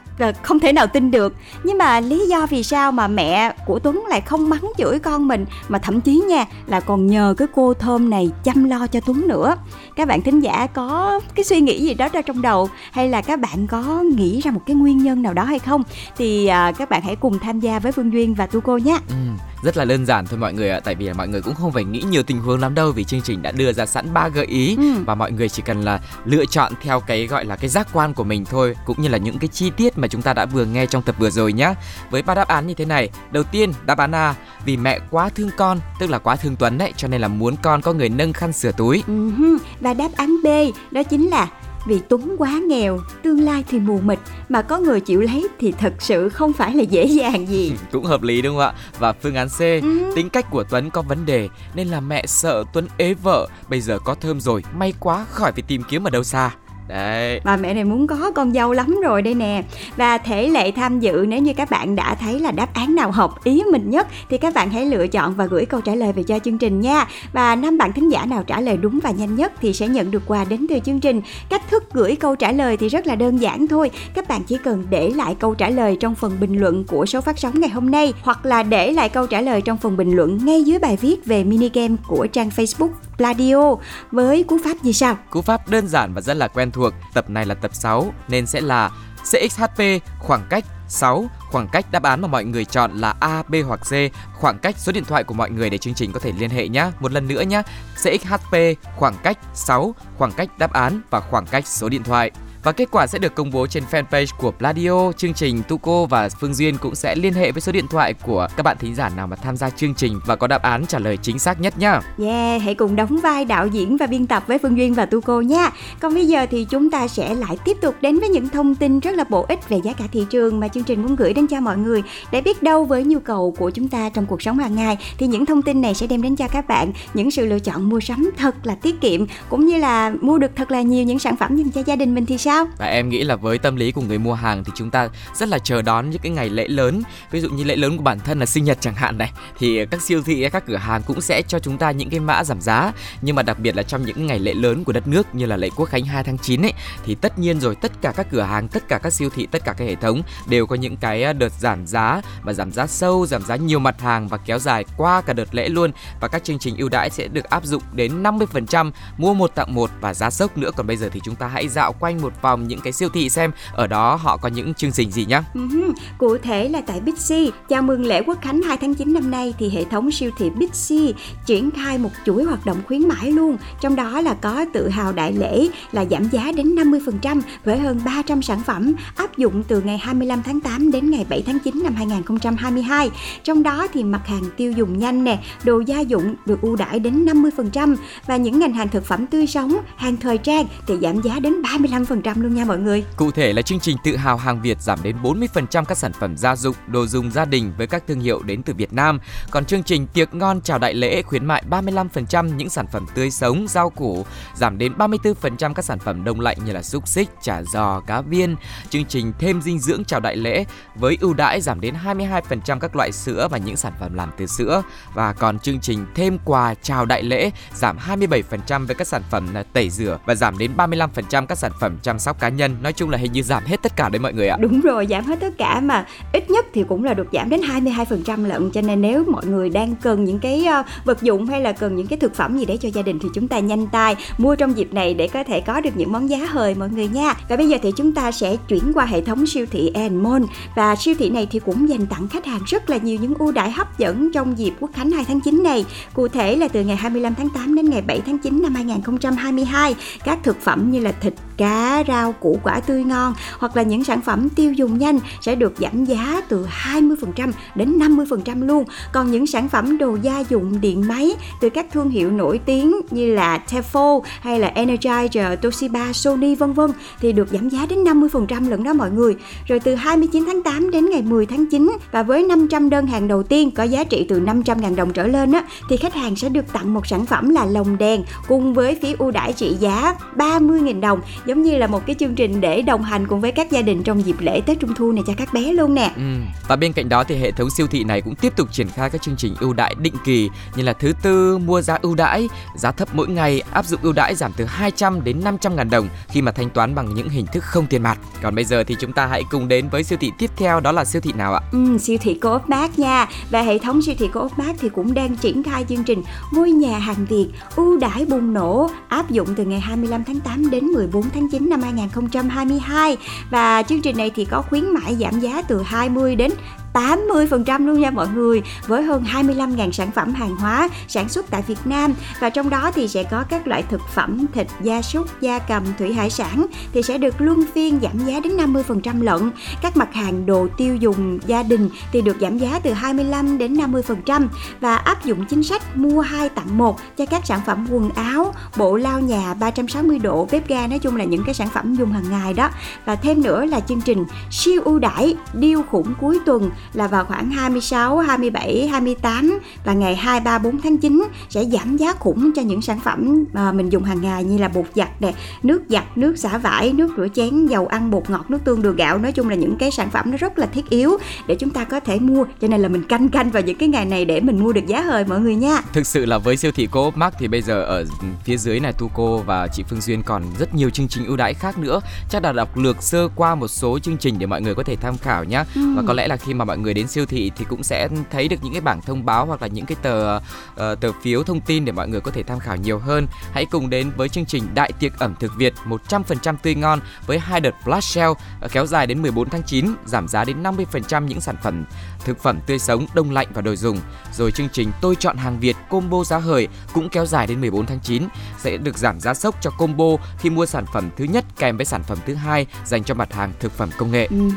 không 0.44 0.60
thể 0.60 0.74
nào 0.74 0.88
tin 0.88 1.12
được. 1.12 1.34
Nhưng 1.64 1.78
mà 1.78 2.00
lý 2.00 2.28
do 2.28 2.46
vì 2.50 2.64
sao 2.64 2.92
mà 2.92 3.08
mẹ 3.08 3.54
của 3.66 3.80
Tuấn 3.80 4.04
lại 4.10 4.22
không 4.22 4.50
mắng 4.50 4.72
chửi 4.78 5.00
con 5.00 5.28
mình 5.28 5.46
mà 5.68 5.80
thậm 5.80 6.02
chí 6.02 6.24
nha 6.30 6.46
là 6.68 6.80
còn 6.80 7.08
nhờ 7.08 7.34
cái 7.38 7.48
cô 7.56 7.74
thơm 7.74 8.10
này 8.10 8.32
chăm 8.44 8.64
lo 8.64 8.88
cho 8.88 9.00
Tuấn 9.00 9.28
nữa. 9.28 9.56
Các 9.96 10.08
bạn 10.08 10.22
thính 10.22 10.40
giả 10.40 10.68
có 10.74 11.20
cái 11.36 11.44
suy 11.44 11.60
nghĩ 11.62 11.82
gì 11.86 11.94
đó 11.94 12.08
ra 12.14 12.22
trong 12.22 12.42
đầu 12.42 12.70
hay 12.92 13.10
là 13.10 13.22
các 13.22 13.40
bạn 13.40 13.68
có 13.68 14.04
nghĩ 14.18 14.42
ra 14.42 14.52
một 14.52 14.62
cái 14.66 14.76
nguyên 14.76 14.98
nhân 14.98 15.22
nào 15.24 15.34
đó 15.34 15.44
hay 15.44 15.60
không 15.60 15.84
thì 16.18 16.48
à, 16.48 16.72
các 16.78 16.90
bạn 16.90 17.02
hãy 17.02 17.16
cùng 17.16 17.40
tham 17.40 17.60
gia 17.60 17.80
với 17.80 17.92
Phương 17.92 18.14
Duyên 18.14 18.34
và 18.34 18.46
Tu 18.48 18.62
Cô 18.62 18.78
nhé. 18.78 18.98
Ừ, 19.10 19.16
rất 19.64 19.78
là 19.78 19.86
đơn 19.86 20.06
giản 20.06 20.26
thôi 20.28 20.40
mọi 20.40 20.54
người 20.54 20.70
ạ. 20.70 20.80
Tại 20.84 20.96
vì 20.96 21.06
là 21.08 21.14
mọi 21.14 21.28
người 21.28 21.42
cũng 21.42 21.56
không 21.56 21.72
phải 21.72 21.84
nghĩ 21.84 22.04
nhiều 22.10 22.24
tình 22.24 22.40
huống 22.40 22.60
lắm 22.60 22.76
đâu 22.76 22.92
vì 22.92 23.04
chương 23.04 23.22
trình 23.22 23.42
đã 23.42 23.52
đưa 23.52 23.74
ra 23.74 23.86
sẵn 23.86 24.14
ba 24.14 24.28
gợi 24.28 24.46
ý 24.46 24.76
Ừ. 24.78 24.84
và 25.06 25.16
mọi 25.16 25.32
người 25.32 25.50
chỉ 25.50 25.62
cần 25.66 25.82
là 25.82 26.00
lựa 26.26 26.46
chọn 26.46 26.74
theo 26.82 27.00
cái 27.00 27.28
gọi 27.28 27.46
là 27.46 27.56
cái 27.56 27.70
giác 27.70 27.88
quan 27.94 28.14
của 28.14 28.24
mình 28.24 28.46
thôi 28.46 28.76
cũng 28.86 29.02
như 29.02 29.08
là 29.08 29.18
những 29.18 29.38
cái 29.40 29.48
chi 29.48 29.72
tiết 29.78 29.98
mà 29.98 30.08
chúng 30.12 30.22
ta 30.22 30.34
đã 30.34 30.46
vừa 30.46 30.66
nghe 30.66 30.86
trong 30.86 31.02
tập 31.02 31.16
vừa 31.20 31.30
rồi 31.30 31.54
nhá 31.54 31.74
với 32.10 32.22
ba 32.22 32.36
đáp 32.36 32.48
án 32.48 32.68
như 32.68 32.74
thế 32.74 32.86
này 32.86 33.10
đầu 33.32 33.44
tiên 33.44 33.74
đáp 33.86 33.98
án 33.98 34.12
A 34.16 34.36
vì 34.66 34.78
mẹ 34.78 35.00
quá 35.10 35.30
thương 35.30 35.50
con 35.58 35.80
tức 36.00 36.10
là 36.10 36.18
quá 36.20 36.36
thương 36.36 36.56
Tuấn 36.56 36.78
đấy 36.78 36.94
cho 36.98 37.08
nên 37.08 37.22
là 37.22 37.28
muốn 37.28 37.56
con 37.62 37.82
có 37.82 37.94
người 37.94 38.10
nâng 38.10 38.34
khăn 38.34 38.54
sửa 38.54 38.72
túi 38.72 39.04
Ừ. 39.08 39.58
Và 39.80 39.94
đáp 39.94 40.10
án 40.16 40.36
B 40.44 40.48
đó 40.92 41.04
chính 41.04 41.30
là 41.30 41.48
vì 41.88 42.00
Tuấn 42.10 42.36
quá 42.38 42.60
nghèo, 42.70 43.00
tương 43.24 43.42
lai 43.42 43.64
thì 43.70 43.80
mù 43.80 44.00
mịt 44.02 44.20
mà 44.50 44.62
có 44.62 44.78
người 44.78 45.00
chịu 45.00 45.22
lấy 45.22 45.48
thì 45.60 45.72
thật 45.72 45.94
sự 46.00 46.30
không 46.30 46.54
phải 46.54 46.76
là 46.76 46.84
dễ 46.84 47.06
dàng 47.06 47.48
gì. 47.48 47.74
cũng 47.92 48.06
hợp 48.06 48.22
lý 48.24 48.42
đúng 48.42 48.56
không 48.56 48.64
ạ 48.64 48.74
và 49.00 49.14
phương 49.14 49.36
án 49.36 49.48
C 49.50 49.60
Ừ. 49.60 50.12
tính 50.16 50.30
cách 50.30 50.46
của 50.50 50.64
Tuấn 50.64 50.90
có 50.90 51.02
vấn 51.02 51.26
đề 51.26 51.50
nên 51.76 51.88
là 51.88 52.00
mẹ 52.00 52.26
sợ 52.28 52.64
Tuấn 52.74 52.88
ế 52.98 53.14
vợ 53.14 53.48
bây 53.70 53.82
giờ 53.82 54.00
có 54.06 54.16
thơm 54.16 54.40
rồi 54.42 54.64
may 54.78 54.94
quá 55.00 55.26
khỏi 55.32 55.52
phải 55.52 55.62
tìm 55.62 55.84
kiếm 55.84 56.04
ở 56.04 56.10
đâu 56.10 56.24
xa 56.24 56.52
đấy. 56.92 57.42
Bà 57.44 57.58
mẹ 57.58 57.74
này 57.74 57.84
muốn 57.84 58.08
có 58.08 58.32
con 58.36 58.54
dâu 58.54 58.74
lắm 58.74 59.00
rồi 59.04 59.22
đây 59.22 59.34
nè. 59.34 59.64
Và 59.98 60.18
thể 60.18 60.48
lệ 60.48 60.72
tham 60.72 61.00
dự, 61.00 61.26
nếu 61.28 61.40
như 61.42 61.54
các 61.54 61.70
bạn 61.70 61.96
đã 61.96 62.16
thấy 62.16 62.40
là 62.40 62.52
đáp 62.52 62.74
án 62.74 62.96
nào 62.96 63.12
hợp 63.12 63.32
ý 63.44 63.64
mình 63.72 63.90
nhất, 63.90 64.08
Thì 64.30 64.38
các 64.38 64.54
bạn 64.54 64.70
hãy 64.70 64.86
lựa 64.86 65.08
chọn 65.08 65.34
và 65.36 65.46
gửi 65.46 65.66
câu 65.66 65.82
trả 65.82 65.96
lời 65.96 66.14
về 66.14 66.24
cho 66.24 66.40
chương 66.40 66.58
trình 66.58 66.82
nha. 66.82 67.06
Và 67.34 67.56
năm 67.56 67.78
bạn 67.78 67.94
thính 67.94 68.12
giả 68.12 68.26
nào 68.26 68.44
trả 68.44 68.62
lời 68.62 68.78
đúng 68.78 69.00
và 69.04 69.12
nhanh 69.12 69.36
nhất 69.36 69.54
thì 69.62 69.74
sẽ 69.74 69.88
nhận 69.88 70.12
được 70.12 70.24
quà 70.28 70.46
đến 70.50 70.66
từ 70.70 70.80
chương 70.80 71.00
trình. 71.00 71.22
Cách 71.50 71.70
thức 71.70 71.84
gửi 71.94 72.16
câu 72.16 72.36
trả 72.36 72.52
lời 72.52 72.78
thì 72.78 72.90
rất 72.90 73.08
là 73.08 73.16
đơn 73.16 73.42
giản 73.42 73.68
thôi. 73.68 73.92
Các 74.14 74.28
bạn 74.28 74.44
chỉ 74.44 74.58
cần 74.64 74.84
để 74.90 75.10
lại 75.10 75.36
câu 75.40 75.54
trả 75.54 75.70
lời 75.70 75.98
trong 76.00 76.16
phần 76.16 76.38
bình 76.40 76.60
luận 76.60 76.84
của 76.84 77.06
số 77.06 77.22
phát 77.22 77.40
sóng 77.40 77.60
ngày 77.60 77.70
hôm 77.70 77.92
nay, 77.92 78.14
Hoặc 78.22 78.46
là 78.46 78.64
để 78.64 78.92
lại 78.92 79.10
câu 79.10 79.28
trả 79.28 79.42
lời 79.42 79.62
trong 79.62 79.78
phần 79.78 79.98
bình 79.98 80.16
luận 80.16 80.46
ngay 80.46 80.64
dưới 80.64 80.80
bài 80.80 80.98
viết 81.02 81.26
về 81.26 81.44
mini 81.44 81.70
game 81.74 81.96
của 82.08 82.28
trang 82.28 82.50
Facebook. 82.56 82.90
Pladio 83.22 83.76
Với 84.12 84.44
cú 84.44 84.58
pháp 84.64 84.78
như 84.84 84.92
sau 84.92 85.18
Cú 85.30 85.42
pháp 85.42 85.70
đơn 85.70 85.88
giản 85.88 86.14
và 86.14 86.22
rất 86.22 86.38
là 86.38 86.48
quen 86.48 86.72
thuộc. 86.72 86.94
Tập 87.14 87.30
này 87.30 87.46
là 87.46 87.56
tập 87.56 87.72
6 87.74 88.14
nên 88.28 88.46
sẽ 88.46 88.62
là 88.62 88.90
CXHP 89.32 89.82
khoảng 90.20 90.42
cách 90.50 90.66
6 90.88 91.26
khoảng 91.52 91.68
cách 91.72 91.92
đáp 91.92 92.04
án 92.04 92.22
mà 92.22 92.28
mọi 92.28 92.44
người 92.44 92.66
chọn 92.66 92.98
là 92.98 93.16
A, 93.20 93.44
B 93.48 93.56
hoặc 93.68 93.80
C, 93.80 93.94
khoảng 94.34 94.60
cách 94.60 94.76
số 94.78 94.92
điện 94.92 95.04
thoại 95.06 95.24
của 95.24 95.34
mọi 95.34 95.50
người 95.50 95.70
để 95.70 95.78
chương 95.78 95.94
trình 95.94 96.12
có 96.12 96.20
thể 96.20 96.32
liên 96.38 96.50
hệ 96.50 96.68
nhé. 96.68 96.92
Một 97.00 97.12
lần 97.12 97.28
nữa 97.28 97.42
nhé. 97.42 97.62
CXHP 98.04 98.56
khoảng 98.98 99.16
cách 99.24 99.38
6 99.54 99.96
khoảng 100.18 100.32
cách 100.32 100.60
đáp 100.60 100.74
án 100.74 101.02
và 101.10 101.20
khoảng 101.20 101.46
cách 101.46 101.68
số 101.68 101.90
điện 101.90 102.04
thoại. 102.04 102.32
Và 102.64 102.72
kết 102.72 102.92
quả 102.92 103.08
sẽ 103.08 103.20
được 103.20 103.36
công 103.36 103.52
bố 103.52 103.68
trên 103.68 103.84
fanpage 103.92 104.26
của 104.38 104.52
Pladio. 104.52 105.12
Chương 105.12 105.34
trình 105.34 105.62
Tuco 105.68 106.06
và 106.06 106.30
Phương 106.30 106.54
Duyên 106.54 106.78
cũng 106.78 106.96
sẽ 106.96 107.16
liên 107.16 107.34
hệ 107.34 107.52
với 107.52 107.62
số 107.62 107.72
điện 107.72 107.88
thoại 107.88 108.14
của 108.14 108.48
các 108.58 108.64
bạn 108.64 108.78
thính 108.80 108.96
giả 108.96 109.10
nào 109.10 109.28
mà 109.28 109.36
tham 109.36 109.58
gia 109.58 109.70
chương 109.70 109.94
trình 109.94 110.20
và 110.26 110.36
có 110.36 110.48
đáp 110.48 110.62
án 110.62 110.86
trả 110.86 111.00
lời 111.00 111.18
chính 111.18 111.40
xác 111.40 111.62
nhất 111.62 111.80
nhá. 111.80 112.02
Yeah, 112.26 112.62
hãy 112.62 112.76
cùng 112.76 112.96
đóng 112.96 113.20
vai 113.24 113.46
đạo 113.46 113.68
diễn 113.68 113.98
và 113.98 114.08
biên 114.08 114.28
tập 114.28 114.44
với 114.48 114.58
Phương 114.58 114.78
Duyên 114.78 114.94
và 114.94 115.06
Tuco 115.06 115.42
nha. 115.42 115.70
Còn 116.00 116.14
bây 116.14 116.28
giờ 116.28 116.46
thì 116.52 116.66
chúng 116.70 116.92
ta 116.92 117.08
sẽ 117.08 117.36
lại 117.36 117.58
tiếp 117.66 117.78
tục 117.82 117.96
đến 118.02 118.20
với 118.20 118.30
những 118.30 118.50
thông 118.50 118.76
tin 118.76 119.00
rất 119.00 119.16
là 119.16 119.24
bổ 119.30 119.46
ích 119.48 119.70
về 119.70 119.78
giá 119.84 119.94
cả 119.94 120.06
thị 120.12 120.26
trường 120.30 120.60
mà 120.60 120.68
chương 120.68 120.84
trình 120.84 121.02
muốn 121.02 121.16
gửi 121.16 121.34
đến 121.34 121.48
cho 121.48 121.62
mọi 121.62 121.78
người. 121.78 122.02
Để 122.32 122.42
biết 122.42 122.64
đâu 122.64 122.86
với 122.86 123.04
nhu 123.04 123.20
cầu 123.20 123.56
của 123.58 123.70
chúng 123.70 123.88
ta 123.88 124.10
trong 124.10 124.26
cuộc 124.26 124.42
sống 124.42 124.60
hàng 124.60 124.76
ngày 124.76 124.98
thì 125.18 125.28
những 125.28 125.46
thông 125.46 125.62
tin 125.62 125.82
này 125.82 125.94
sẽ 125.94 126.08
đem 126.08 126.22
đến 126.22 126.36
cho 126.36 126.48
các 126.48 126.68
bạn 126.68 126.92
những 127.14 127.32
sự 127.32 127.46
lựa 127.46 127.60
chọn 127.60 127.90
mua 127.90 128.00
sắm 128.00 128.32
thật 128.38 128.56
là 128.64 128.76
tiết 128.76 129.02
kiệm 129.02 129.26
cũng 129.50 129.66
như 129.66 129.78
là 129.78 130.14
mua 130.22 130.38
được 130.38 130.52
thật 130.56 130.72
là 130.72 130.82
nhiều 130.82 131.04
những 131.04 131.20
sản 131.20 131.36
phẩm 131.38 131.56
dành 131.56 131.72
cho 131.72 131.82
gia 131.86 131.96
đình 131.96 132.16
mình 132.16 132.26
thì 132.26 132.38
sao? 132.38 132.51
Và 132.78 132.86
em 132.86 133.10
nghĩ 133.10 133.24
là 133.24 133.36
với 133.36 133.58
tâm 133.58 133.76
lý 133.76 133.92
của 133.92 134.02
người 134.02 134.18
mua 134.18 134.34
hàng 134.34 134.64
thì 134.64 134.72
chúng 134.76 134.90
ta 134.90 135.10
rất 135.34 135.50
là 135.50 135.60
chờ 135.60 135.82
đón 135.82 136.10
những 136.10 136.22
cái 136.22 136.32
ngày 136.32 136.50
lễ 136.50 136.68
lớn. 136.68 137.02
Ví 137.32 137.40
dụ 137.40 137.50
như 137.50 137.64
lễ 137.64 137.76
lớn 137.76 137.98
của 137.98 138.04
bản 138.04 138.20
thân 138.20 138.40
là 138.40 138.46
sinh 138.46 138.64
nhật 138.64 138.78
chẳng 138.82 138.96
hạn 138.96 139.18
này. 139.18 139.32
Thì 139.60 139.86
các 139.86 140.02
siêu 140.02 140.24
thị, 140.24 140.50
các 140.50 140.64
cửa 140.68 140.76
hàng 140.76 141.02
cũng 141.08 141.22
sẽ 141.22 141.42
cho 141.42 141.60
chúng 141.60 141.78
ta 141.78 141.92
những 141.92 142.10
cái 142.10 142.20
mã 142.20 142.44
giảm 142.44 142.62
giá. 142.62 142.92
Nhưng 143.22 143.36
mà 143.36 143.44
đặc 143.44 143.60
biệt 143.60 143.76
là 143.76 143.84
trong 143.84 144.06
những 144.06 144.28
ngày 144.28 144.40
lễ 144.40 144.54
lớn 144.54 144.84
của 144.84 144.94
đất 144.94 145.08
nước 145.08 145.36
như 145.36 145.46
là 145.46 145.58
lễ 145.58 145.70
quốc 145.76 145.86
khánh 145.86 146.06
2 146.06 146.24
tháng 146.24 146.38
9 146.38 146.62
ấy 146.62 146.74
Thì 147.06 147.16
tất 147.16 147.40
nhiên 147.40 147.60
rồi 147.60 147.76
tất 147.76 147.92
cả 148.02 148.14
các 148.16 148.28
cửa 148.32 148.42
hàng, 148.42 148.68
tất 148.68 148.88
cả 148.88 149.00
các 149.04 149.14
siêu 149.14 149.30
thị, 149.30 149.48
tất 149.52 149.64
cả 149.66 149.74
các 149.74 149.86
hệ 149.86 149.96
thống 149.96 150.22
Đều 150.50 150.66
có 150.66 150.76
những 150.76 150.98
cái 150.98 151.24
à, 151.24 151.34
đợt 151.34 151.52
giảm 151.60 151.88
giá 151.88 152.22
Và 152.42 152.54
giảm 152.54 152.72
giá 152.72 152.88
sâu, 152.88 153.26
giảm 153.26 153.42
giá 153.42 153.56
nhiều 153.56 153.80
mặt 153.80 154.02
hàng 154.02 154.28
và 154.28 154.38
kéo 154.38 154.60
dài 154.60 154.86
qua 154.98 155.22
cả 155.22 155.34
đợt 155.34 155.56
lễ 155.56 155.70
luôn. 155.70 155.92
Và 156.22 156.28
các 156.28 156.44
chương 156.44 156.60
trình 156.60 156.78
ưu 156.78 156.90
đãi 156.90 157.10
sẽ 157.10 157.28
được 157.28 157.50
áp 157.50 157.66
dụng 157.66 157.84
đến 157.94 158.24
50% 158.24 158.92
Mua 159.18 159.34
một 159.34 159.56
tặng 159.56 159.76
một 159.76 159.90
và 160.02 160.14
giá 160.14 160.30
sốc 160.30 160.58
nữa. 160.58 160.72
Còn 160.76 160.88
bây 160.88 160.98
giờ 160.98 161.10
thì 161.14 161.20
chúng 161.24 161.36
ta 161.36 161.48
hãy 161.48 161.68
dạo 161.68 161.94
quanh 161.94 162.22
một 162.22 162.34
vòng 162.42 162.68
những 162.68 162.80
cái 162.84 162.94
siêu 162.94 163.10
thị 163.14 163.30
xem 163.30 163.52
ở 163.74 163.88
đó 163.88 164.16
họ 164.16 164.38
có 164.38 164.50
những 164.50 164.74
chương 164.74 164.92
trình 164.92 165.12
gì 165.12 165.26
nhá. 165.26 165.44
Uh-huh. 165.54 165.94
Cụ 166.18 166.38
thể 166.38 166.70
là 166.70 166.82
tại 166.82 167.00
Bixi, 167.00 167.52
chào 167.70 167.82
mừng 167.82 168.06
lễ 168.06 168.24
Quốc 168.26 168.42
khánh 168.42 168.62
2 168.62 168.78
tháng 168.78 168.94
9 168.94 169.14
năm 169.14 169.32
nay 169.32 169.54
thì 169.60 169.70
hệ 169.70 169.84
thống 169.84 170.12
siêu 170.12 170.32
thị 170.38 170.50
Bixi 170.50 171.14
triển 171.46 171.72
khai 171.72 171.98
một 171.98 172.10
chuỗi 172.26 172.44
hoạt 172.44 172.66
động 172.66 172.78
khuyến 172.88 173.08
mãi 173.08 173.32
luôn. 173.32 173.58
Trong 173.82 173.96
đó 173.96 174.22
là 174.22 174.34
có 174.34 174.66
tự 174.74 174.90
hào 174.90 175.14
đại 175.14 175.34
lễ 175.34 175.68
là 175.92 176.06
giảm 176.06 176.30
giá 176.30 176.52
đến 176.52 176.76
50% 176.76 177.42
với 177.66 177.78
hơn 177.78 178.02
300 178.06 178.42
sản 178.42 178.62
phẩm 178.66 178.94
áp 179.16 179.38
dụng 179.38 179.64
từ 179.68 179.82
ngày 179.82 179.98
25 179.98 180.44
tháng 180.44 180.60
8 180.60 180.92
đến 180.92 181.12
ngày 181.12 181.26
7 181.30 181.44
tháng 181.46 181.60
9 181.60 181.84
năm 181.84 181.96
2022. 181.96 183.10
Trong 183.44 183.64
đó 183.64 183.88
thì 183.94 184.04
mặt 184.04 184.28
hàng 184.28 184.44
tiêu 184.58 184.72
dùng 184.72 185.00
nhanh 185.00 185.24
nè, 185.24 185.40
đồ 185.64 185.80
gia 185.80 186.00
dụng 186.00 186.36
được 186.46 186.62
ưu 186.62 186.76
đãi 186.76 187.00
đến 187.00 187.26
50% 187.26 187.96
và 188.28 188.38
những 188.38 188.60
ngành 188.60 188.74
hàng 188.74 188.90
thực 188.90 189.06
phẩm 189.06 189.28
tươi 189.28 189.48
sống, 189.48 189.78
hàng 189.96 190.18
thời 190.18 190.38
trang 190.38 190.66
thì 190.88 190.94
giảm 191.02 191.22
giá 191.22 191.40
đến 191.40 191.62
35% 191.62 192.31
luôn 192.40 192.56
nha 192.56 192.66
mọi 192.66 192.78
người. 192.78 193.04
Cụ 193.16 193.32
thể 193.32 193.54
là 193.54 193.62
chương 193.62 193.80
trình 193.80 193.98
tự 194.04 194.16
hào 194.16 194.38
hàng 194.38 194.62
Việt 194.62 194.82
giảm 194.82 195.00
đến 195.04 195.16
40% 195.24 195.86
các 195.86 195.98
sản 195.98 196.12
phẩm 196.14 196.38
gia 196.38 196.56
dụng, 196.56 196.76
đồ 196.88 197.06
dùng 197.06 197.32
gia 197.32 197.46
đình 197.46 197.74
với 197.78 197.88
các 197.88 198.04
thương 198.08 198.20
hiệu 198.20 198.44
đến 198.44 198.64
từ 198.64 198.74
Việt 198.74 198.94
Nam. 198.94 199.20
Còn 199.52 199.66
chương 199.66 199.84
trình 199.84 200.08
tiệc 200.08 200.34
ngon 200.34 200.62
chào 200.62 200.80
đại 200.80 200.94
lễ 200.94 201.22
khuyến 201.22 201.46
mại 201.46 201.64
35% 201.70 202.56
những 202.56 202.70
sản 202.70 202.86
phẩm 202.92 203.06
tươi 203.16 203.32
sống, 203.32 203.66
rau 203.70 203.90
củ, 203.90 204.26
giảm 204.56 204.78
đến 204.78 204.94
34% 204.98 205.74
các 205.74 205.86
sản 205.86 206.00
phẩm 206.00 206.24
đông 206.24 206.40
lạnh 206.40 206.58
như 206.66 206.74
là 206.74 206.82
xúc 206.84 207.08
xích, 207.08 207.30
chả 207.42 207.62
giò, 207.64 208.00
cá 208.00 208.22
viên. 208.22 208.56
Chương 208.90 209.06
trình 209.06 209.34
thêm 209.40 209.62
dinh 209.62 209.80
dưỡng 209.80 210.06
chào 210.06 210.20
đại 210.20 210.36
lễ 210.36 210.66
với 210.96 211.18
ưu 211.22 211.34
đãi 211.34 211.62
giảm 211.62 211.82
đến 211.82 211.96
22% 212.06 212.80
các 212.80 212.96
loại 212.96 213.12
sữa 213.12 213.48
và 213.52 213.58
những 213.58 213.78
sản 213.78 213.94
phẩm 214.00 214.14
làm 214.14 214.30
từ 214.38 214.46
sữa. 214.46 214.84
Và 215.14 215.34
còn 215.34 215.60
chương 215.60 215.80
trình 215.80 216.06
thêm 216.16 216.38
quà 216.46 216.74
chào 216.82 217.06
đại 217.06 217.24
lễ 217.24 217.52
giảm 217.74 217.98
27% 217.98 218.86
với 218.86 218.96
các 218.96 219.08
sản 219.08 219.24
phẩm 219.30 219.48
à, 219.54 219.64
tẩy 219.74 219.90
rửa 219.90 220.20
và 220.26 220.36
giảm 220.36 220.58
đến 220.58 220.72
35% 220.78 221.46
các 221.46 221.58
sản 221.58 221.72
phẩm 221.80 221.98
chăm 222.02 222.20
sóc 222.22 222.40
cá 222.40 222.50
nhân. 222.50 222.76
Nói 222.82 222.94
chung 222.94 223.10
là 223.10 223.18
hình 223.18 223.32
như 223.32 223.44
giảm 223.44 223.64
hết 223.66 223.82
tất 223.84 223.96
cả 223.96 224.10
đấy 224.10 224.20
mọi 224.20 224.34
người 224.34 224.48
ạ. 224.48 224.58
Đúng 224.60 224.82
rồi, 224.82 225.08
giảm 225.10 225.26
hết 225.26 225.40
tất 225.40 225.58
cả 225.58 225.80
mà 225.80 226.06
ít 226.34 226.50
nhất 226.50 226.66
thì 226.74 226.84
cũng 226.90 227.04
là 227.04 227.14
được 227.14 227.28
giảm 227.34 227.50
đến 227.50 227.62
22% 227.62 228.46
lận 228.46 228.72
cho 228.72 228.82
nên 228.82 229.02
nếu 229.02 229.24
mọi 229.28 229.46
người 229.46 229.70
đang 229.70 229.96
cần 229.96 230.24
những 230.24 230.40
cái 230.40 230.66
uh, 230.80 231.06
vật 231.06 231.22
dụng 231.22 231.46
hay 231.46 231.62
là 231.62 231.72
cần 231.72 231.96
những 231.96 232.08
cái 232.08 232.20
thực 232.20 232.36
phẩm 232.36 232.58
gì 232.58 232.66
đấy 232.66 232.78
cho 232.82 232.90
gia 232.94 233.02
đình 233.02 233.20
thì 233.20 233.30
chúng 233.36 233.48
ta 233.48 233.60
nhanh 233.60 233.88
tay 233.88 234.16
mua 234.38 234.56
trong 234.56 234.78
dịp 234.78 234.94
này 234.94 235.14
để 235.14 235.28
có 235.28 235.44
thể 235.44 235.62
có 235.62 235.82
được 235.82 235.90
những 235.96 236.12
món 236.12 236.30
giá 236.30 236.38
hời 236.38 236.76
mọi 236.76 236.90
người 236.90 237.08
nha. 237.08 237.34
Và 237.50 237.56
bây 237.58 237.70
giờ 237.70 237.78
thì 237.82 237.92
chúng 237.96 238.12
ta 238.12 238.32
sẽ 238.32 238.56
chuyển 238.56 238.92
qua 238.94 239.06
hệ 239.06 239.22
thống 239.22 239.48
siêu 239.48 239.66
thị 239.72 239.92
Enmon 239.94 240.46
và 240.76 240.96
siêu 240.96 241.16
thị 241.20 241.30
này 241.30 241.48
thì 241.52 241.60
cũng 241.60 241.90
dành 241.90 242.08
tặng 242.08 242.28
khách 242.28 242.46
hàng 242.46 242.62
rất 242.68 242.90
là 242.90 242.98
nhiều 242.98 243.18
những 243.22 243.34
ưu 243.40 243.52
đãi 243.52 243.72
hấp 243.72 243.98
dẫn 243.98 244.32
trong 244.34 244.58
dịp 244.58 244.74
Quốc 244.80 244.92
khánh 244.94 245.12
2 245.12 245.26
tháng 245.28 245.40
9 245.40 245.64
này. 245.64 245.86
Cụ 246.14 246.28
thể 246.28 246.56
là 246.56 246.68
từ 246.68 246.82
ngày 246.82 246.96
25 246.96 247.36
tháng 247.36 247.50
8 247.50 247.76
đến 247.76 247.90
ngày 247.90 248.02
7 248.02 248.22
tháng 248.26 248.38
9 248.38 248.62
năm 248.62 248.76
2022, 248.76 249.96
các 250.24 250.40
thực 250.44 250.62
phẩm 250.62 250.92
như 250.92 251.00
là 251.00 251.12
thịt 251.12 251.34
cá, 251.58 252.04
rau 252.12 252.32
củ 252.32 252.60
quả 252.64 252.80
tươi 252.80 253.04
ngon 253.04 253.34
hoặc 253.60 253.78
là 253.78 253.84
những 253.84 254.04
sản 254.04 254.22
phẩm 254.22 254.50
tiêu 254.50 254.74
dùng 254.74 254.98
nhanh 254.98 255.20
sẽ 255.42 255.56
được 255.56 255.74
giảm 255.80 256.06
giá 256.06 256.42
từ 256.50 256.68
20% 256.84 257.52
đến 257.76 258.00
50% 258.00 258.68
luôn. 258.68 258.84
Còn 259.14 259.32
những 259.32 259.48
sản 259.48 259.70
phẩm 259.70 259.98
đồ 259.98 260.18
gia 260.22 260.40
dụng 260.40 260.82
điện 260.82 261.08
máy 261.08 261.36
từ 261.62 261.70
các 261.70 261.86
thương 261.92 262.10
hiệu 262.10 262.32
nổi 262.32 262.60
tiếng 262.66 262.96
như 263.12 263.36
là 263.36 263.62
Tefal 263.70 264.22
hay 264.42 264.60
là 264.60 264.72
Energizer, 264.76 265.56
Toshiba, 265.56 266.14
Sony 266.14 266.56
vân 266.56 266.74
vân 266.74 266.92
thì 267.20 267.32
được 267.32 267.48
giảm 267.52 267.70
giá 267.70 267.86
đến 267.90 268.04
50% 268.04 268.70
lẫn 268.70 268.84
đó 268.84 268.94
mọi 268.94 269.12
người. 269.12 269.36
Rồi 269.68 269.80
từ 269.80 269.96
29 269.96 270.46
tháng 270.46 270.64
8 270.64 270.92
đến 270.92 271.10
ngày 271.10 271.22
10 271.22 271.46
tháng 271.46 271.66
9 271.66 271.98
và 272.12 272.24
với 272.24 272.44
500 272.44 272.90
đơn 272.90 273.08
hàng 273.08 273.28
đầu 273.28 273.44
tiên 273.44 273.72
có 273.72 273.84
giá 273.84 274.04
trị 274.04 274.26
từ 274.30 274.40
500.000 274.40 274.96
đồng 274.96 275.14
trở 275.14 275.28
lên 275.28 275.52
á 275.52 275.64
thì 275.90 275.98
khách 275.98 276.14
hàng 276.14 276.36
sẽ 276.36 276.50
được 276.50 276.74
tặng 276.74 276.94
một 276.94 277.08
sản 277.08 277.26
phẩm 277.26 277.50
là 277.50 277.66
lồng 277.66 277.98
đèn 277.98 278.24
cùng 278.48 278.74
với 278.74 278.98
phí 279.02 279.16
ưu 279.20 279.32
đãi 279.32 279.54
trị 279.54 279.76
giá 279.80 280.16
30.000 280.36 281.00
đồng 281.00 281.22
giống 281.46 281.64
như 281.64 281.78
là 281.78 281.88
một 281.88 282.01
cái 282.06 282.16
chương 282.20 282.36
trình 282.36 282.62
để 282.62 282.82
đồng 282.82 283.04
hành 283.04 283.28
cùng 283.28 283.42
với 283.42 283.52
các 283.52 283.72
gia 283.72 283.82
đình 283.82 284.04
trong 284.04 284.26
dịp 284.26 284.36
lễ 284.40 284.62
Tết 284.66 284.80
Trung 284.80 284.94
thu 284.96 285.12
này 285.12 285.24
cho 285.28 285.34
các 285.38 285.54
bé 285.54 285.74
luôn 285.74 285.96
nè. 285.96 286.12
Ừ. 286.16 286.22
Và 286.68 286.76
bên 286.76 286.94
cạnh 286.94 287.10
đó 287.10 287.24
thì 287.24 287.36
hệ 287.36 287.52
thống 287.52 287.70
siêu 287.70 287.88
thị 287.88 288.04
này 288.04 288.22
cũng 288.22 288.36
tiếp 288.36 288.54
tục 288.56 288.72
triển 288.72 288.88
khai 288.88 289.10
các 289.10 289.22
chương 289.22 289.36
trình 289.36 289.56
ưu 289.60 289.74
đãi 289.74 289.96
định 290.00 290.14
kỳ 290.26 290.50
như 290.76 290.84
là 290.84 290.94
thứ 290.94 291.14
tư 291.22 291.58
mua 291.58 291.82
giá 291.82 291.98
ưu 292.02 292.16
đãi, 292.16 292.50
giá 292.76 292.92
thấp 292.92 293.08
mỗi 293.14 293.28
ngày, 293.28 293.62
áp 293.72 293.86
dụng 293.86 294.00
ưu 294.04 294.14
đãi 294.14 294.36
giảm 294.36 294.52
từ 294.58 294.66
200 294.66 295.24
đến 295.24 295.44
500 295.44 295.76
ngàn 295.76 295.90
đồng 295.90 296.10
khi 296.28 296.42
mà 296.42 296.52
thanh 296.52 296.70
toán 296.70 296.96
bằng 296.96 297.14
những 297.16 297.30
hình 297.30 297.46
thức 297.46 297.64
không 297.64 297.86
tiền 297.88 298.04
mặt. 298.04 298.20
Còn 298.42 298.56
bây 298.56 298.66
giờ 298.66 298.84
thì 298.84 298.96
chúng 299.00 299.14
ta 299.14 299.26
hãy 299.26 299.44
cùng 299.52 299.68
đến 299.68 299.90
với 299.90 300.04
siêu 300.04 300.18
thị 300.22 300.32
tiếp 300.38 300.52
theo 300.58 300.80
đó 300.80 300.92
là 300.92 301.06
siêu 301.06 301.22
thị 301.22 301.32
nào 301.34 301.54
ạ? 301.54 301.62
Ừ, 301.72 301.98
siêu 301.98 302.18
thị 302.22 302.34
Co-op 302.34 302.70
Mart 302.70 303.00
nha. 303.00 303.28
Và 303.50 303.62
hệ 303.62 303.78
thống 303.78 304.02
siêu 304.02 304.16
thị 304.20 304.28
Co-op 304.34 304.60
Mart 304.60 304.80
thì 304.80 304.90
cũng 304.90 305.14
đang 305.14 305.36
triển 305.36 305.64
khai 305.64 305.86
chương 305.90 306.04
trình 306.04 306.24
ngôi 306.52 306.72
nhà 306.72 307.00
hàng 307.00 307.26
Việt 307.26 307.48
ưu 307.76 307.98
đãi 307.98 308.26
bùng 308.26 308.54
nổ 308.54 308.90
áp 309.08 309.32
dụng 309.32 309.48
từ 309.56 309.66
ngày 309.66 309.80
25 309.80 310.24
tháng 310.24 310.40
8 310.40 310.70
đến 310.70 310.86
14 310.86 311.30
tháng 311.30 311.50
9 311.50 311.70
năm 311.70 311.82
2022 311.98 313.18
và 313.50 313.84
chương 313.84 314.02
trình 314.02 314.18
này 314.18 314.32
thì 314.36 314.46
có 314.46 314.62
khuyến 314.62 314.94
mãi 314.94 315.16
giảm 315.20 315.40
giá 315.40 315.62
từ 315.62 315.82
20 315.82 316.36
đến 316.36 316.52
80% 316.94 317.86
luôn 317.86 318.00
nha 318.00 318.12
mọi 318.12 318.28
người. 318.28 318.62
Với 318.88 319.04
hơn 319.04 319.24
25.000 319.34 319.92
sản 319.92 320.12
phẩm 320.12 320.34
hàng 320.34 320.56
hóa 320.56 320.90
sản 321.08 321.30
xuất 321.30 321.46
tại 321.50 321.64
Việt 321.68 321.80
Nam 321.86 322.14
và 322.40 322.50
trong 322.50 322.70
đó 322.70 322.92
thì 322.96 323.08
sẽ 323.08 323.24
có 323.24 323.44
các 323.50 323.68
loại 323.68 323.84
thực 323.90 324.02
phẩm, 324.14 324.46
thịt, 324.54 324.68
gia 324.82 325.02
súc, 325.02 325.42
gia 325.42 325.60
cầm, 325.60 325.84
thủy 326.00 326.14
hải 326.14 326.30
sản 326.30 326.66
thì 326.94 327.04
sẽ 327.04 327.18
được 327.18 327.42
luân 327.42 327.66
phiên 327.74 328.00
giảm 328.02 328.20
giá 328.26 328.40
đến 328.40 328.58
50% 328.58 329.22
lận. 329.22 329.52
Các 329.82 329.98
mặt 329.98 330.14
hàng 330.14 330.46
đồ 330.46 330.68
tiêu 330.78 330.96
dùng 330.96 331.40
gia 331.46 331.64
đình 331.64 331.90
thì 332.12 332.22
được 332.22 332.38
giảm 332.42 332.58
giá 332.58 332.80
từ 332.84 332.94
25 332.94 333.58
đến 333.58 333.76
50% 333.76 334.48
và 334.80 334.96
áp 334.96 335.26
dụng 335.26 335.46
chính 335.46 335.64
sách 335.64 335.98
mua 335.98 336.22
2 336.22 336.50
tặng 336.50 336.78
1 336.78 337.00
cho 337.18 337.26
các 337.26 337.46
sản 337.46 337.60
phẩm 337.66 337.88
quần 337.92 338.10
áo, 338.10 338.54
bộ 338.78 338.98
lau 338.98 339.20
nhà 339.20 339.54
360 339.54 340.20
độ, 340.20 340.48
bếp 340.52 340.68
ga, 340.68 340.88
nói 340.88 341.00
chung 341.00 341.16
là 341.16 341.24
những 341.24 341.44
cái 341.44 341.54
sản 341.54 341.68
phẩm 341.74 341.96
dùng 341.96 342.12
hàng 342.12 342.30
ngày 342.30 342.54
đó. 342.54 342.70
Và 343.06 343.16
thêm 343.16 343.42
nữa 343.42 343.66
là 343.66 343.80
chương 343.80 344.02
trình 344.02 344.26
siêu 344.52 344.82
ưu 344.86 345.00
đãi, 345.00 345.36
điêu 345.54 345.82
khủng 345.92 346.14
cuối 346.22 346.40
tuần 346.46 346.70
là 346.94 347.08
vào 347.08 347.26
khoảng 347.26 347.52
26, 347.52 348.18
27, 348.18 348.88
28 348.88 349.60
và 349.86 349.94
ngày 349.94 350.16
2, 350.16 350.40
3, 350.40 350.58
4 350.58 350.82
tháng 350.82 350.98
9 350.98 351.24
sẽ 351.50 351.66
giảm 351.66 351.98
giá 351.98 352.14
khủng 352.14 352.52
cho 352.56 352.62
những 352.62 352.82
sản 352.82 353.00
phẩm 353.00 353.46
mà 353.54 353.72
mình 353.72 353.90
dùng 353.90 354.04
hàng 354.04 354.22
ngày 354.22 354.44
như 354.44 354.58
là 354.58 354.68
bột 354.68 354.86
giặt 354.96 355.10
nè, 355.22 355.34
nước 355.64 355.82
giặt, 355.90 356.18
nước 356.18 356.40
xả 356.40 356.58
vải, 356.58 356.94
nước 356.94 357.12
rửa 357.18 357.28
chén, 357.34 357.68
dầu 357.68 357.88
ăn, 357.88 358.12
bột 358.12 358.30
ngọt, 358.30 358.46
nước 358.50 358.60
tương, 358.64 358.82
đường 358.82 358.96
gạo. 358.96 359.18
Nói 359.18 359.32
chung 359.32 359.50
là 359.50 359.56
những 359.56 359.76
cái 359.76 359.92
sản 359.92 360.10
phẩm 360.10 360.32
nó 360.32 360.38
rất 360.38 360.60
là 360.60 360.66
thiết 360.66 360.90
yếu 360.90 361.18
để 361.48 361.56
chúng 361.56 361.70
ta 361.70 361.84
có 361.84 362.00
thể 362.00 362.20
mua. 362.20 362.46
Cho 362.62 362.68
nên 362.68 362.82
là 362.82 362.88
mình 362.88 363.04
canh 363.04 363.30
canh 363.30 363.50
vào 363.50 363.64
những 363.64 363.78
cái 363.78 363.90
ngày 363.90 364.06
này 364.06 364.26
để 364.26 364.40
mình 364.40 364.60
mua 364.60 364.74
được 364.74 364.88
giá 364.88 365.02
hời 365.02 365.26
mọi 365.26 365.40
người 365.40 365.56
nha. 365.56 365.82
Thực 365.94 366.08
sự 366.08 366.26
là 366.26 366.38
với 366.38 366.58
siêu 366.58 366.72
thị 366.76 366.88
Co-op 366.92 367.18
Mart 367.18 367.36
thì 367.40 367.48
bây 367.48 367.62
giờ 367.62 367.84
ở 367.84 368.06
phía 368.44 368.58
dưới 368.58 368.80
này 368.80 368.94
Tuco 368.94 369.38
và 369.46 369.68
chị 369.68 369.84
Phương 369.90 370.02
Duyên 370.02 370.24
còn 370.24 370.44
rất 370.60 370.76
nhiều 370.76 370.90
chương 370.90 371.08
trình 371.08 371.26
ưu 371.26 371.38
đãi 371.38 371.54
khác 371.54 371.78
nữa. 371.78 372.00
Chắc 372.30 372.44
là 372.44 372.52
đọc 372.52 372.78
lược 372.78 373.04
sơ 373.04 373.28
qua 373.36 373.56
một 373.56 373.68
số 373.68 374.00
chương 374.00 374.18
trình 374.18 374.40
để 374.40 374.46
mọi 374.46 374.62
người 374.62 374.76
có 374.76 374.84
thể 374.84 374.96
tham 374.96 375.18
khảo 375.18 375.44
nhé. 375.44 375.64
Ừ. 375.76 375.82
Và 375.96 376.04
có 376.08 376.14
lẽ 376.14 376.28
là 376.28 376.38
khi 376.38 376.54
mà 376.54 376.66
mọi 376.72 376.78
người 376.78 376.94
đến 376.94 377.08
siêu 377.08 377.26
thị 377.26 377.52
thì 377.56 377.66
cũng 377.70 377.84
sẽ 377.84 378.08
thấy 378.32 378.48
được 378.48 378.58
những 378.64 378.74
cái 378.74 378.82
bảng 378.82 379.02
thông 379.02 379.26
báo 379.26 379.46
hoặc 379.46 379.62
là 379.62 379.68
những 379.68 379.86
cái 379.86 379.96
tờ 380.02 380.38
uh, 380.38 380.42
tờ 380.76 381.12
phiếu 381.22 381.44
thông 381.44 381.62
tin 381.62 381.86
để 381.86 381.92
mọi 381.92 382.08
người 382.08 382.22
có 382.22 382.32
thể 382.32 382.44
tham 382.44 382.60
khảo 382.60 382.76
nhiều 382.76 383.00
hơn. 383.00 383.28
Hãy 383.52 383.66
cùng 383.66 383.90
đến 383.90 384.12
với 384.18 384.30
chương 384.30 384.46
trình 384.46 384.64
Đại 384.74 384.92
tiệc 385.00 385.20
ẩm 385.20 385.36
thực 385.40 385.52
Việt 385.58 385.74
100% 385.86 386.56
tươi 386.64 386.76
ngon 386.76 387.00
với 387.28 387.40
hai 387.40 387.60
đợt 387.60 387.76
flash 387.84 388.00
sale 388.00 388.34
ờ, 388.62 388.68
kéo 388.72 388.86
dài 388.86 389.08
đến 389.08 389.22
14 389.22 389.50
tháng 389.50 389.64
9, 389.64 389.86
giảm 390.06 390.28
giá 390.28 390.44
đến 390.44 390.64
50% 390.64 391.26
những 391.26 391.42
sản 391.42 391.56
phẩm 391.64 391.86
thực 392.26 392.44
phẩm 392.44 392.60
tươi 392.66 392.80
sống, 392.80 393.06
đông 393.14 393.32
lạnh 393.32 393.48
và 393.54 393.62
đồ 393.62 393.76
dùng. 393.76 393.98
Rồi 394.34 394.52
chương 394.52 394.70
trình 394.74 394.92
Tôi 395.02 395.16
chọn 395.16 395.38
hàng 395.38 395.60
Việt 395.60 395.76
combo 395.90 396.24
giá 396.24 396.38
hời 396.38 396.68
cũng 396.94 397.10
kéo 397.10 397.26
dài 397.26 397.48
đến 397.48 397.62
14 397.62 397.86
tháng 397.86 398.00
9 398.00 398.24
sẽ 398.60 398.78
được 398.78 398.98
giảm 398.98 399.20
giá 399.20 399.34
sốc 399.34 399.56
cho 399.62 399.70
combo 399.70 400.06
khi 400.40 400.50
mua 400.50 400.66
sản 400.66 400.86
phẩm 400.94 401.10
thứ 401.18 401.24
nhất 401.24 401.46
kèm 401.58 401.78
với 401.78 401.86
sản 401.86 402.04
phẩm 402.04 402.18
thứ 402.26 402.34
hai 402.34 402.66
dành 402.86 403.04
cho 403.04 403.14
mặt 403.14 403.34
hàng 403.34 403.54
thực 403.60 403.72
phẩm 403.72 403.90
công 403.98 404.12
nghệ. 404.12 404.28
Ừ 404.30 404.52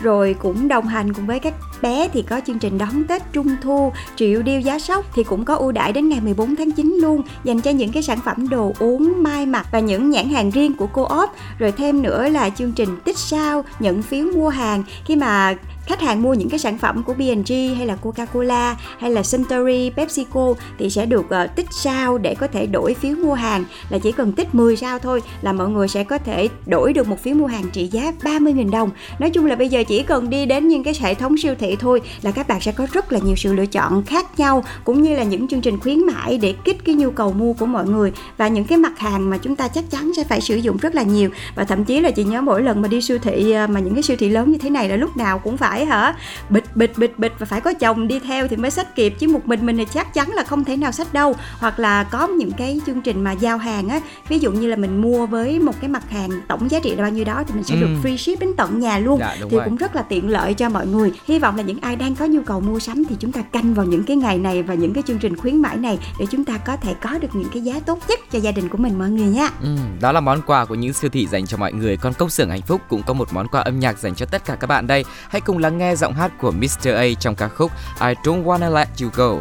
rồi 0.00 0.36
cũng 0.38 0.68
đồng 0.68 0.86
hành 0.86 1.12
cùng 1.14 1.26
với 1.26 1.38
các 1.38 1.54
bé 1.82 2.08
thì 2.12 2.22
có 2.22 2.40
chương 2.46 2.58
trình 2.58 2.78
đón 2.78 3.04
Tết 3.04 3.22
Trung 3.32 3.56
thu 3.62 3.92
triệu 4.16 4.42
điêu 4.42 4.60
giá 4.60 4.78
sốc 4.78 5.04
thì 5.14 5.24
cũng 5.24 5.44
có 5.44 5.54
ưu 5.54 5.72
đãi 5.72 5.92
đến 5.92 6.08
ngày 6.08 6.20
14 6.20 6.56
tháng 6.56 6.72
9 6.72 6.98
luôn 7.02 7.22
dành 7.44 7.60
cho 7.60 7.70
những 7.70 7.92
cái 7.92 8.02
sản 8.02 8.18
phẩm 8.24 8.48
đồ 8.48 8.72
uống, 8.78 9.22
mai 9.22 9.46
mặt 9.46 9.66
và 9.72 9.80
những 9.80 10.10
nhãn 10.10 10.28
hàng 10.28 10.50
riêng 10.50 10.76
của 10.76 10.86
cô 10.86 11.08
op 11.22 11.30
Rồi 11.58 11.72
thêm 11.72 12.02
nữa 12.02 12.28
là 12.28 12.50
chương 12.50 12.72
trình 12.72 12.96
tích 13.04 13.18
sao 13.18 13.64
nhận 13.80 14.02
phiếu 14.02 14.26
mua 14.26 14.48
hàng 14.48 14.82
khi 15.04 15.16
mà 15.16 15.54
khách 15.90 16.00
hàng 16.00 16.22
mua 16.22 16.34
những 16.34 16.48
cái 16.48 16.58
sản 16.58 16.78
phẩm 16.78 17.02
của 17.02 17.14
B&G 17.14 17.52
hay 17.76 17.86
là 17.86 17.96
Coca-Cola 18.02 18.74
hay 18.98 19.10
là 19.10 19.22
Suntory, 19.22 19.90
PepsiCo 19.96 20.54
thì 20.78 20.90
sẽ 20.90 21.06
được 21.06 21.26
uh, 21.26 21.56
tích 21.56 21.66
sao 21.70 22.18
để 22.18 22.34
có 22.34 22.46
thể 22.46 22.66
đổi 22.66 22.94
phiếu 22.94 23.16
mua 23.16 23.34
hàng. 23.34 23.64
Là 23.88 23.98
chỉ 23.98 24.12
cần 24.12 24.32
tích 24.32 24.54
10 24.54 24.76
sao 24.76 24.98
thôi 24.98 25.22
là 25.42 25.52
mọi 25.52 25.68
người 25.68 25.88
sẽ 25.88 26.04
có 26.04 26.18
thể 26.18 26.48
đổi 26.66 26.92
được 26.92 27.08
một 27.08 27.22
phiếu 27.22 27.34
mua 27.34 27.46
hàng 27.46 27.64
trị 27.72 27.86
giá 27.86 28.12
30.000 28.22 28.70
đồng. 28.70 28.90
Nói 29.18 29.30
chung 29.30 29.46
là 29.46 29.56
bây 29.56 29.68
giờ 29.68 29.84
chỉ 29.88 30.02
cần 30.02 30.30
đi 30.30 30.46
đến 30.46 30.68
những 30.68 30.84
cái 30.84 30.94
hệ 31.00 31.14
thống 31.14 31.38
siêu 31.38 31.54
thị 31.58 31.76
thôi 31.80 32.00
là 32.22 32.30
các 32.30 32.48
bạn 32.48 32.60
sẽ 32.60 32.72
có 32.72 32.86
rất 32.92 33.12
là 33.12 33.18
nhiều 33.18 33.36
sự 33.36 33.52
lựa 33.52 33.66
chọn 33.66 34.02
khác 34.02 34.38
nhau 34.38 34.64
cũng 34.84 35.02
như 35.02 35.16
là 35.16 35.22
những 35.22 35.48
chương 35.48 35.60
trình 35.60 35.80
khuyến 35.80 36.06
mãi 36.06 36.38
để 36.38 36.54
kích 36.64 36.84
cái 36.84 36.94
nhu 36.94 37.10
cầu 37.10 37.32
mua 37.32 37.52
của 37.52 37.66
mọi 37.66 37.86
người. 37.86 38.12
Và 38.36 38.48
những 38.48 38.64
cái 38.64 38.78
mặt 38.78 38.98
hàng 38.98 39.30
mà 39.30 39.38
chúng 39.38 39.56
ta 39.56 39.68
chắc 39.68 39.90
chắn 39.90 40.12
sẽ 40.16 40.24
phải 40.24 40.40
sử 40.40 40.56
dụng 40.56 40.76
rất 40.76 40.94
là 40.94 41.02
nhiều. 41.02 41.30
Và 41.54 41.64
thậm 41.64 41.84
chí 41.84 42.00
là 42.00 42.10
chị 42.10 42.24
nhớ 42.24 42.40
mỗi 42.40 42.62
lần 42.62 42.82
mà 42.82 42.88
đi 42.88 43.00
siêu 43.00 43.18
thị 43.18 43.52
ờ, 43.52 43.66
mà 43.66 43.80
những 43.80 43.94
cái 43.94 44.02
siêu 44.02 44.16
thị 44.20 44.28
lớn 44.28 44.52
như 44.52 44.58
thế 44.58 44.70
này 44.70 44.88
là 44.88 44.96
lúc 44.96 45.16
nào 45.16 45.38
cũng 45.38 45.56
phải 45.56 45.79
phải 45.80 45.86
hả? 45.86 46.14
Bịch 46.50 46.76
bịch 46.76 46.98
bịch 46.98 47.18
bịch 47.18 47.32
và 47.38 47.46
phải 47.46 47.60
có 47.60 47.72
chồng 47.72 48.08
đi 48.08 48.18
theo 48.18 48.48
thì 48.48 48.56
mới 48.56 48.70
sách 48.70 48.94
kịp. 48.94 49.14
Chứ 49.18 49.28
một 49.28 49.48
mình 49.48 49.66
mình 49.66 49.76
thì 49.76 49.84
chắc 49.84 50.14
chắn 50.14 50.30
là 50.30 50.44
không 50.44 50.64
thể 50.64 50.76
nào 50.76 50.92
sách 50.92 51.12
đâu. 51.12 51.34
Hoặc 51.58 51.78
là 51.78 52.04
có 52.04 52.26
những 52.26 52.52
cái 52.52 52.80
chương 52.86 53.02
trình 53.02 53.24
mà 53.24 53.32
giao 53.32 53.58
hàng 53.58 53.88
á. 53.88 54.00
Ví 54.28 54.38
dụ 54.38 54.52
như 54.52 54.68
là 54.68 54.76
mình 54.76 55.02
mua 55.02 55.26
với 55.26 55.58
một 55.58 55.80
cái 55.80 55.88
mặt 55.88 56.10
hàng 56.10 56.30
tổng 56.48 56.70
giá 56.70 56.80
trị 56.80 56.94
là 56.94 57.02
bao 57.02 57.10
nhiêu 57.10 57.24
đó 57.24 57.44
thì 57.46 57.54
mình 57.54 57.64
sẽ 57.64 57.74
ừ. 57.74 57.80
được 57.80 57.88
free 58.02 58.16
ship 58.16 58.40
đến 58.40 58.54
tận 58.56 58.80
nhà 58.80 58.98
luôn. 58.98 59.20
Dạ, 59.20 59.36
thì 59.38 59.56
rồi. 59.56 59.64
cũng 59.64 59.76
rất 59.76 59.96
là 59.96 60.02
tiện 60.02 60.30
lợi 60.30 60.54
cho 60.54 60.68
mọi 60.68 60.86
người. 60.86 61.12
Hy 61.26 61.38
vọng 61.38 61.56
là 61.56 61.62
những 61.62 61.80
ai 61.80 61.96
đang 61.96 62.14
có 62.14 62.26
nhu 62.26 62.42
cầu 62.42 62.60
mua 62.60 62.78
sắm 62.78 63.04
thì 63.04 63.16
chúng 63.20 63.32
ta 63.32 63.42
canh 63.42 63.74
vào 63.74 63.86
những 63.86 64.04
cái 64.04 64.16
ngày 64.16 64.38
này 64.38 64.62
và 64.62 64.74
những 64.74 64.92
cái 64.92 65.02
chương 65.06 65.18
trình 65.18 65.36
khuyến 65.36 65.62
mãi 65.62 65.76
này 65.76 65.98
để 66.18 66.26
chúng 66.30 66.44
ta 66.44 66.58
có 66.58 66.76
thể 66.76 66.94
có 66.94 67.18
được 67.18 67.28
những 67.32 67.48
cái 67.52 67.62
giá 67.62 67.80
tốt 67.86 67.98
nhất 68.08 68.20
cho 68.32 68.38
gia 68.38 68.52
đình 68.52 68.68
của 68.68 68.78
mình 68.78 68.98
mọi 68.98 69.10
người 69.10 69.26
nha. 69.26 69.48
Ừ, 69.62 69.76
đó 70.00 70.12
là 70.12 70.20
món 70.20 70.42
quà 70.42 70.64
của 70.64 70.74
những 70.74 70.92
siêu 70.92 71.10
thị 71.10 71.26
dành 71.26 71.46
cho 71.46 71.56
mọi 71.56 71.72
người. 71.72 71.96
Còn 71.96 72.14
công 72.14 72.30
xưởng 72.30 72.50
hạnh 72.50 72.62
phúc 72.62 72.80
cũng 72.88 73.02
có 73.02 73.14
một 73.14 73.28
món 73.32 73.48
quà 73.48 73.60
âm 73.60 73.80
nhạc 73.80 73.98
dành 73.98 74.14
cho 74.14 74.26
tất 74.26 74.44
cả 74.44 74.54
các 74.54 74.66
bạn 74.66 74.86
đây. 74.86 75.04
Hãy 75.28 75.40
cùng 75.40 75.58
lắng 75.60 75.78
nghe 75.78 75.96
giọng 75.96 76.14
hát 76.14 76.32
của 76.40 76.50
Mr. 76.50 76.94
A 76.94 77.04
trong 77.20 77.34
ca 77.34 77.48
khúc 77.48 77.70
I 78.00 78.14
Don't 78.24 78.44
Wanna 78.44 78.70
Let 78.70 78.88
You 79.02 79.08
Go. 79.14 79.36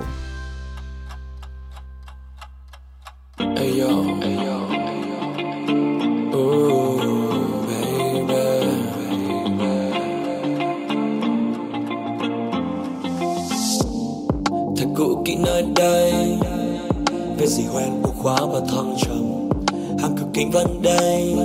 Hey 3.58 3.80
yo, 3.80 4.04
hey 4.22 4.36
yo. 4.36 4.60
cũ 15.00 15.22
kỹ 15.26 15.36
nơi 15.36 15.64
đây 15.76 16.14
Về 17.38 17.48
gì 17.48 17.64
hoen 17.64 18.02
buộc 18.02 18.16
khóa 18.18 18.38
và 18.52 18.60
thăng 18.60 18.96
trầm 19.02 19.50
Hàng 20.00 20.18
cực 20.18 20.28
kính 20.34 20.52
vẫn 20.52 20.82
đây 20.82 21.36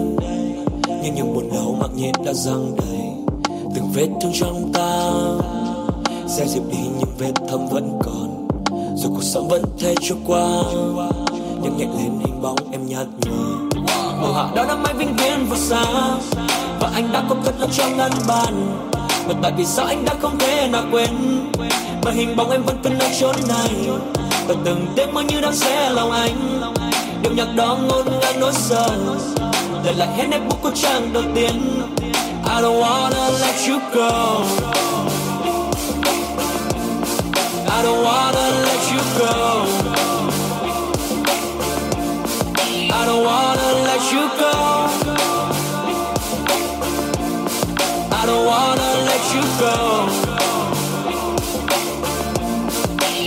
Nhưng 1.03 1.15
những 1.15 1.35
buồn 1.35 1.49
đau 1.53 1.77
mặc 1.81 1.91
nhiên 1.97 2.13
đã 2.27 2.33
răng 2.33 2.77
đầy 2.77 3.04
vết 3.95 4.09
thương 4.23 4.33
trong 4.35 4.73
ta. 4.73 5.11
Sẽ 6.29 6.47
dịp 6.47 6.63
đi, 6.71 6.79
những 6.99 7.15
vết 7.19 7.33
thâm 7.49 7.69
vẫn 7.69 7.99
còn. 8.05 8.49
Rồi 8.97 9.13
cuộc 9.15 9.23
sống 9.23 9.49
vẫn 9.49 9.63
thế 9.79 9.95
trôi 10.01 10.19
qua, 10.27 10.63
nhưng 11.63 11.77
nhẹ 11.77 11.85
lên 11.85 12.21
hình 12.21 12.43
bóng 12.43 12.57
em 12.73 12.87
nhạt 12.87 13.07
nhòa. 13.25 13.85
Màu 14.23 14.33
hạ 14.33 14.49
đó 14.55 14.65
năm 14.65 14.83
mãi 14.83 14.95
vĩnh 14.95 15.17
viễn 15.17 15.47
và 15.51 15.57
xa, 15.57 15.85
và 16.81 16.91
anh 16.95 17.13
đã 17.13 17.25
có 17.29 17.37
cất 17.45 17.55
nó 17.61 17.67
trong 17.73 17.97
ngăn 17.97 18.13
bàn 18.29 18.79
mà 19.29 19.35
tại 19.43 19.53
vì 19.57 19.65
sao 19.65 19.87
anh 19.87 20.05
đã 20.05 20.15
không 20.21 20.39
thể 20.39 20.69
nào 20.69 20.83
quên? 20.93 21.11
Mà 22.05 22.11
hình 22.11 22.37
bóng 22.37 22.51
em 22.51 22.63
vẫn 22.63 22.77
cứ 22.85 22.89
nơi 22.89 23.09
chốn 23.21 23.37
này, 23.49 23.71
và 24.49 24.55
từng 24.65 24.87
tiếng 24.97 25.15
mơ 25.15 25.23
như 25.29 25.41
đang 25.41 25.57
xé 25.57 25.91
lòng 25.91 26.11
anh. 26.11 26.61
Điệu 27.23 27.33
nhạc 27.37 27.55
đó 27.57 27.79
ngôn 27.89 28.07
ngang 28.21 28.41
nỗi 28.41 28.53
sợ 28.53 28.91
để 29.85 29.93
lại 29.93 30.09
hết 30.17 30.25
nét 30.31 30.41
bút 30.49 30.63
của 30.63 30.71
trang 30.75 31.13
đầu 31.13 31.23
tiên. 31.35 31.83
I 32.55 32.61
don't 32.61 32.79
wanna 32.79 33.25
let 33.43 33.67
you 33.67 33.81
go. 33.93 34.11
I 37.67 37.83
don't 37.83 38.03
wanna 38.09 38.47
let 38.67 38.83
you 38.93 39.01
go. 39.19 39.35
I 42.93 43.07
don't 43.09 43.25
wanna 43.29 43.69
let 43.89 44.03
you 44.13 44.25
go. 44.39 44.55
I 48.13 48.23
don't 48.29 48.47
wanna 48.47 48.91
let 49.09 49.25
you 49.35 49.43
go. 49.61 49.77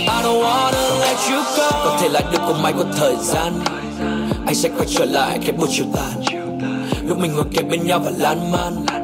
I 0.08 0.22
don't 0.22 0.40
wanna 0.46 0.84
let 1.04 1.18
you 1.30 1.40
go. 1.56 1.70
Có 1.84 1.98
thể 2.00 2.08
là 2.08 2.20
điều 2.32 2.40
của 2.46 2.54
mày 2.62 2.72
có 2.72 2.84
thời 2.96 3.16
gian. 3.22 3.60
Anh 4.46 4.54
sẽ 4.54 4.68
quay 4.68 4.88
trở 4.96 5.04
lại 5.04 5.38
cái 5.42 5.52
buổi 5.52 5.68
chiều 5.70 5.86
tàn. 5.96 6.24
Lúc 7.06 7.18
mình 7.18 7.34
ngồi 7.34 7.44
kề 7.52 7.62
bên 7.62 7.86
nhau 7.86 7.98
và 8.04 8.10
lan 8.18 8.52
man. 8.52 8.97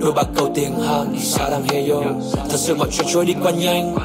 Đôi 0.00 0.12
ba 0.12 0.22
câu 0.36 0.50
tiếng 0.54 0.80
Hàn 0.80 1.16
xa 1.20 1.48
đang 1.50 1.68
hey 1.68 1.88
yo. 1.88 2.00
Thật 2.34 2.56
sự 2.56 2.74
mọi 2.74 2.88
chuyện 2.92 3.06
trôi 3.12 3.26
đi 3.26 3.34
quá 3.42 3.50
nhanh. 3.50 3.96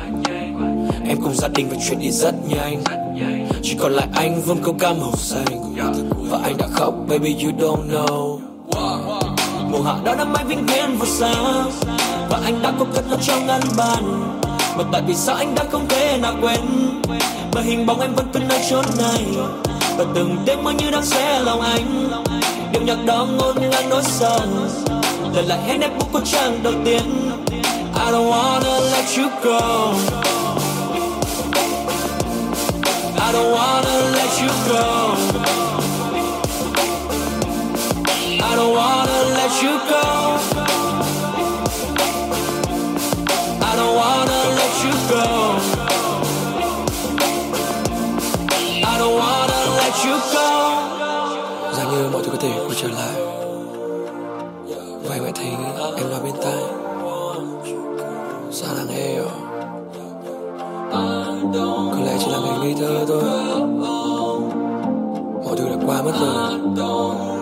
Em 1.08 1.18
cùng 1.22 1.34
gia 1.36 1.48
đình 1.48 1.70
và 1.70 1.76
chuyện 1.88 2.00
đi 2.00 2.12
rất 2.12 2.36
nhanh. 2.50 2.84
Chỉ 3.64 3.76
còn 3.80 3.94
lại 3.94 4.08
anh 4.16 4.42
vương 4.42 4.64
câu 4.64 4.76
ca 4.80 4.94
màu 4.94 5.12
xanh. 5.16 5.76
Và 6.30 6.40
anh 6.44 6.58
đã 6.58 6.68
khóc, 6.74 6.94
baby, 7.10 7.36
you 7.44 7.52
don't 7.60 7.90
know. 7.90 8.40
Mùa 9.72 9.82
hạ 9.82 9.96
đã 10.04 10.16
năm 10.16 10.34
anh 10.34 10.48
vĩnh 10.48 10.66
viễn 10.66 10.98
vừa 11.00 11.06
xa 11.06 11.34
Và 12.30 12.40
anh 12.44 12.62
đã 12.62 12.74
có 12.80 12.86
cất 12.96 13.06
nó 13.10 13.18
trong 13.22 13.48
ngăn 13.48 13.62
bàn. 13.78 14.32
Mà 14.78 14.84
tại 14.92 15.02
vì 15.08 15.14
sao 15.16 15.36
anh 15.36 15.56
đã 15.56 15.64
không 15.72 15.86
thể 15.90 16.18
nào 16.22 16.36
quên? 16.42 16.60
Mà 17.56 17.62
hình 17.62 17.86
bóng 17.86 18.00
em 18.00 18.14
vẫn 18.16 18.26
cứ 18.34 18.40
nơi 18.40 18.60
chốn 18.70 18.86
này. 18.98 19.26
Và 19.98 20.06
từng 20.16 20.38
đêm 20.46 20.64
mơ 20.64 20.72
như 20.72 20.92
đang 20.92 21.06
xé 21.06 21.40
lòng 21.40 21.62
anh. 21.62 22.10
Điệu 22.74 22.82
nhạc 22.82 23.06
đó 23.06 23.28
ngôn 23.38 23.70
ngang 23.70 23.90
nỗi 23.90 24.02
sầu 24.04 24.40
Lần 25.34 25.46
lại 25.46 25.60
hết 25.68 25.78
nét 25.78 25.90
bút 26.00 26.08
của 26.12 26.22
trang 26.26 26.64
đầu 26.64 26.74
tiên 26.86 27.32
I 27.96 28.12
don't 28.12 28.30
wanna 28.30 28.80
let 28.92 29.18
you 29.18 29.30
go 29.44 29.94
I 33.26 33.32
don't 33.32 33.52
wanna 33.52 34.12
let 34.12 34.42
you 34.42 34.50
go. 34.70 35.16
I 38.42 38.56
don't 38.56 38.74
wanna 38.76 39.20
let 39.38 39.64
you 39.64 39.74
go. 39.90 40.06
I 43.62 43.76
don't 43.80 43.96
wanna 43.96 44.40
let 44.60 44.74
you 44.84 44.94
go. 45.10 45.26
I 48.84 48.98
don't 49.00 49.16
wanna 49.22 49.60
let 49.80 49.96
you 50.06 50.16
go. 50.34 50.50
Dường 51.78 51.92
như 51.92 52.10
mọi 52.10 52.24
thứ 52.24 52.30
có 52.32 52.38
thể 52.42 52.50
quay 52.68 52.76
trở 52.82 52.88
lại 52.88 53.43
vậy 55.04 55.20
vậy 55.20 55.32
thì 55.36 55.50
thấy 55.78 55.94
em 55.98 56.10
nói 56.10 56.20
bên 56.24 56.34
tai. 56.42 56.64
Sao 58.52 58.76
đang 58.78 58.88
nghe 58.88 59.18
rồi? 59.18 59.28
có 61.92 62.00
lẽ 62.06 62.18
chỉ 62.20 62.32
là 62.32 62.38
ngày 62.46 62.60
ngây 62.60 62.76
thơ 62.80 63.06
thôi 63.08 63.24
mọi 65.46 65.56
thứ 65.58 65.66
đã 65.70 65.76
qua 65.86 66.02
mất 66.02 66.12
rồi 66.20 67.33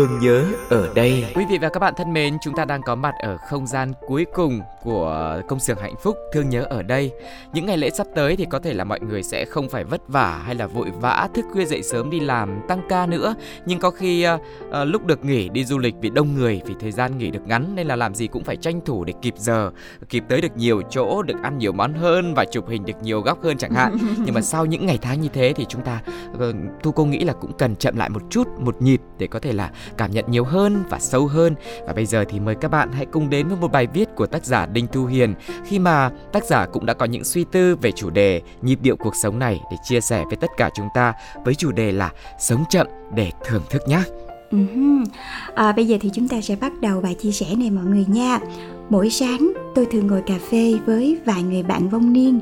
thương 0.00 0.18
nhớ 0.18 0.44
ở 0.70 0.88
đây. 0.94 1.24
Quý 1.34 1.44
vị 1.50 1.58
và 1.58 1.68
các 1.68 1.80
bạn 1.80 1.94
thân 1.96 2.12
mến, 2.12 2.38
chúng 2.42 2.54
ta 2.54 2.64
đang 2.64 2.82
có 2.82 2.94
mặt 2.94 3.14
ở 3.22 3.36
không 3.36 3.66
gian 3.66 3.92
cuối 4.06 4.26
cùng 4.34 4.60
của 4.82 5.40
công 5.48 5.60
xưởng 5.60 5.78
hạnh 5.78 5.94
phúc 6.02 6.16
thương 6.32 6.48
nhớ 6.48 6.62
ở 6.62 6.82
đây. 6.82 7.12
Những 7.52 7.66
ngày 7.66 7.78
lễ 7.78 7.90
sắp 7.90 8.06
tới 8.14 8.36
thì 8.36 8.46
có 8.50 8.58
thể 8.58 8.74
là 8.74 8.84
mọi 8.84 9.00
người 9.00 9.22
sẽ 9.22 9.44
không 9.44 9.68
phải 9.68 9.84
vất 9.84 10.08
vả 10.08 10.42
hay 10.44 10.54
là 10.54 10.66
vội 10.66 10.90
vã 11.00 11.28
thức 11.34 11.44
khuya 11.52 11.64
dậy 11.64 11.82
sớm 11.82 12.10
đi 12.10 12.20
làm 12.20 12.60
tăng 12.68 12.82
ca 12.88 13.06
nữa, 13.06 13.34
nhưng 13.66 13.78
có 13.78 13.90
khi 13.90 14.26
uh, 14.34 14.40
uh, 14.68 14.74
lúc 14.84 15.06
được 15.06 15.24
nghỉ 15.24 15.48
đi 15.48 15.64
du 15.64 15.78
lịch 15.78 15.94
vì 16.00 16.10
đông 16.10 16.34
người 16.34 16.60
vì 16.66 16.74
thời 16.80 16.92
gian 16.92 17.18
nghỉ 17.18 17.30
được 17.30 17.46
ngắn 17.46 17.74
nên 17.74 17.86
là 17.86 17.96
làm 17.96 18.14
gì 18.14 18.26
cũng 18.26 18.44
phải 18.44 18.56
tranh 18.56 18.80
thủ 18.80 19.04
để 19.04 19.12
kịp 19.22 19.34
giờ, 19.36 19.70
kịp 20.08 20.24
tới 20.28 20.40
được 20.40 20.56
nhiều 20.56 20.82
chỗ, 20.90 21.22
được 21.22 21.36
ăn 21.42 21.58
nhiều 21.58 21.72
món 21.72 21.94
hơn 21.94 22.34
và 22.34 22.44
chụp 22.52 22.68
hình 22.68 22.84
được 22.84 23.02
nhiều 23.02 23.20
góc 23.20 23.42
hơn 23.42 23.58
chẳng 23.58 23.72
hạn. 23.72 23.96
nhưng 24.24 24.34
mà 24.34 24.40
sau 24.40 24.66
những 24.66 24.86
ngày 24.86 24.98
tháng 25.02 25.20
như 25.20 25.28
thế 25.32 25.52
thì 25.56 25.66
chúng 25.68 25.82
ta 25.82 26.02
uh, 26.34 26.54
thu 26.82 26.92
cô 26.92 27.04
nghĩ 27.04 27.24
là 27.24 27.32
cũng 27.32 27.52
cần 27.58 27.76
chậm 27.76 27.96
lại 27.96 28.08
một 28.08 28.22
chút, 28.30 28.48
một 28.58 28.82
nhịp 28.82 29.00
để 29.18 29.26
có 29.26 29.38
thể 29.38 29.52
là 29.52 29.70
cảm 29.96 30.10
nhận 30.10 30.24
nhiều 30.28 30.44
hơn 30.44 30.59
và 30.90 30.98
sâu 30.98 31.26
hơn. 31.26 31.54
Và 31.86 31.92
bây 31.92 32.06
giờ 32.06 32.24
thì 32.28 32.40
mời 32.40 32.54
các 32.54 32.68
bạn 32.68 32.92
hãy 32.92 33.06
cùng 33.06 33.30
đến 33.30 33.48
với 33.48 33.56
một 33.56 33.72
bài 33.72 33.86
viết 33.94 34.08
của 34.16 34.26
tác 34.26 34.44
giả 34.44 34.66
Đinh 34.66 34.86
Thu 34.92 35.06
Hiền 35.06 35.34
khi 35.64 35.78
mà 35.78 36.10
tác 36.32 36.44
giả 36.44 36.66
cũng 36.66 36.86
đã 36.86 36.94
có 36.94 37.06
những 37.06 37.24
suy 37.24 37.44
tư 37.52 37.76
về 37.76 37.92
chủ 37.92 38.10
đề 38.10 38.42
nhịp 38.62 38.78
điệu 38.82 38.96
cuộc 38.96 39.16
sống 39.22 39.38
này 39.38 39.60
để 39.70 39.76
chia 39.84 40.00
sẻ 40.00 40.24
với 40.24 40.36
tất 40.36 40.50
cả 40.56 40.70
chúng 40.74 40.88
ta 40.94 41.12
với 41.44 41.54
chủ 41.54 41.72
đề 41.72 41.92
là 41.92 42.12
sống 42.38 42.64
chậm 42.70 42.86
để 43.14 43.30
thưởng 43.46 43.62
thức 43.70 43.82
nhé. 43.88 44.02
Uh-huh. 44.50 45.04
À, 45.54 45.72
bây 45.72 45.86
giờ 45.86 45.96
thì 46.00 46.10
chúng 46.14 46.28
ta 46.28 46.40
sẽ 46.40 46.56
bắt 46.56 46.80
đầu 46.80 47.00
bài 47.00 47.14
chia 47.14 47.32
sẻ 47.32 47.46
này 47.56 47.70
mọi 47.70 47.84
người 47.84 48.04
nha. 48.08 48.38
Mỗi 48.88 49.10
sáng 49.10 49.52
tôi 49.74 49.86
thường 49.86 50.06
ngồi 50.06 50.22
cà 50.26 50.38
phê 50.50 50.74
với 50.86 51.18
vài 51.24 51.42
người 51.42 51.62
bạn 51.62 51.88
vong 51.88 52.12
niên. 52.12 52.40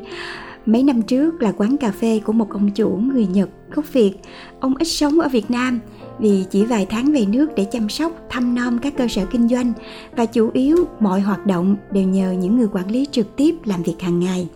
Mấy 0.67 0.83
năm 0.83 1.03
trước 1.03 1.43
là 1.43 1.53
quán 1.53 1.77
cà 1.77 1.91
phê 1.91 2.21
của 2.25 2.33
một 2.33 2.51
ông 2.51 2.71
chủ 2.71 2.89
người 2.89 3.27
Nhật 3.27 3.49
gốc 3.71 3.85
Việt. 3.93 4.13
Ông 4.61 4.77
ít 4.77 4.85
sống 4.85 5.21
ở 5.21 5.29
Việt 5.29 5.51
Nam 5.51 5.81
vì 6.19 6.45
chỉ 6.51 6.65
vài 6.65 6.87
tháng 6.91 7.13
về 7.13 7.25
nước 7.27 7.55
để 7.57 7.65
chăm 7.65 7.89
sóc, 7.89 8.13
thăm 8.31 8.55
nom 8.55 8.79
các 8.79 8.97
cơ 8.97 9.09
sở 9.09 9.25
kinh 9.25 9.49
doanh 9.49 9.73
và 10.17 10.27
chủ 10.27 10.51
yếu 10.53 10.77
mọi 11.01 11.21
hoạt 11.21 11.47
động 11.47 11.77
đều 11.91 12.09
nhờ 12.09 12.33
những 12.33 12.57
người 12.57 12.69
quản 12.73 12.91
lý 12.91 13.07
trực 13.11 13.37
tiếp 13.37 13.55
làm 13.65 13.83
việc 13.83 14.01
hàng 14.01 14.21
ngày. 14.21 14.49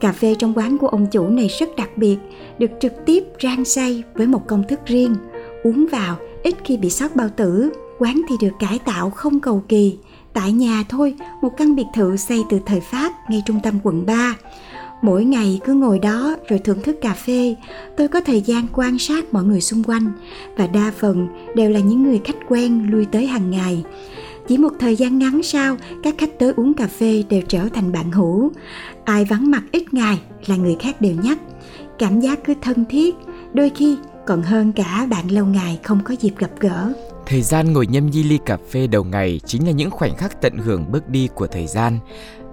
Cà 0.00 0.12
phê 0.12 0.34
trong 0.38 0.54
quán 0.54 0.78
của 0.78 0.88
ông 0.88 1.06
chủ 1.06 1.28
này 1.28 1.48
rất 1.48 1.68
đặc 1.76 1.90
biệt, 1.96 2.16
được 2.58 2.70
trực 2.80 2.92
tiếp 3.06 3.24
rang 3.42 3.64
xay 3.64 4.02
với 4.14 4.26
một 4.26 4.46
công 4.46 4.64
thức 4.68 4.80
riêng. 4.86 5.14
Uống 5.62 5.86
vào 5.92 6.16
ít 6.42 6.54
khi 6.64 6.76
bị 6.76 6.90
sót 6.90 7.16
bao 7.16 7.28
tử, 7.36 7.70
quán 7.98 8.20
thì 8.28 8.34
được 8.40 8.54
cải 8.58 8.78
tạo 8.78 9.10
không 9.10 9.40
cầu 9.40 9.62
kỳ. 9.68 9.98
Tại 10.32 10.52
nhà 10.52 10.84
thôi, 10.88 11.14
một 11.42 11.56
căn 11.56 11.76
biệt 11.76 11.86
thự 11.94 12.16
xây 12.16 12.42
từ 12.50 12.60
thời 12.66 12.80
Pháp 12.80 13.12
ngay 13.30 13.42
trung 13.46 13.60
tâm 13.62 13.78
quận 13.82 14.06
3 14.06 14.36
mỗi 15.02 15.24
ngày 15.24 15.60
cứ 15.64 15.74
ngồi 15.74 15.98
đó 15.98 16.36
rồi 16.48 16.58
thưởng 16.58 16.82
thức 16.82 16.96
cà 17.02 17.14
phê. 17.14 17.56
Tôi 17.96 18.08
có 18.08 18.20
thời 18.20 18.40
gian 18.40 18.66
quan 18.72 18.98
sát 18.98 19.34
mọi 19.34 19.44
người 19.44 19.60
xung 19.60 19.84
quanh 19.84 20.12
và 20.56 20.66
đa 20.66 20.92
phần 20.98 21.28
đều 21.54 21.70
là 21.70 21.80
những 21.80 22.02
người 22.02 22.20
khách 22.24 22.36
quen 22.48 22.86
lui 22.90 23.06
tới 23.12 23.26
hàng 23.26 23.50
ngày. 23.50 23.84
Chỉ 24.48 24.58
một 24.58 24.72
thời 24.80 24.96
gian 24.96 25.18
ngắn 25.18 25.42
sau, 25.42 25.76
các 26.02 26.14
khách 26.18 26.38
tới 26.38 26.52
uống 26.56 26.74
cà 26.74 26.86
phê 26.86 27.24
đều 27.28 27.42
trở 27.48 27.68
thành 27.74 27.92
bạn 27.92 28.10
hữu. 28.10 28.52
Ai 29.04 29.24
vắng 29.24 29.50
mặt 29.50 29.62
ít 29.72 29.94
ngày 29.94 30.20
là 30.46 30.56
người 30.56 30.76
khác 30.80 31.00
đều 31.00 31.14
nhắc. 31.22 31.38
Cảm 31.98 32.20
giác 32.20 32.44
cứ 32.44 32.54
thân 32.62 32.84
thiết, 32.90 33.14
đôi 33.52 33.70
khi 33.76 33.96
còn 34.26 34.42
hơn 34.42 34.72
cả 34.72 35.06
bạn 35.10 35.30
lâu 35.30 35.46
ngày 35.46 35.80
không 35.82 36.00
có 36.04 36.14
dịp 36.20 36.32
gặp 36.38 36.50
gỡ. 36.60 36.92
Thời 37.26 37.42
gian 37.42 37.72
ngồi 37.72 37.86
nhâm 37.86 38.10
nhi 38.10 38.22
ly 38.22 38.38
cà 38.46 38.58
phê 38.70 38.86
đầu 38.86 39.04
ngày 39.04 39.40
chính 39.46 39.66
là 39.66 39.70
những 39.70 39.90
khoảnh 39.90 40.16
khắc 40.16 40.42
tận 40.42 40.58
hưởng 40.58 40.92
bước 40.92 41.08
đi 41.08 41.28
của 41.34 41.46
thời 41.46 41.66
gian. 41.66 41.98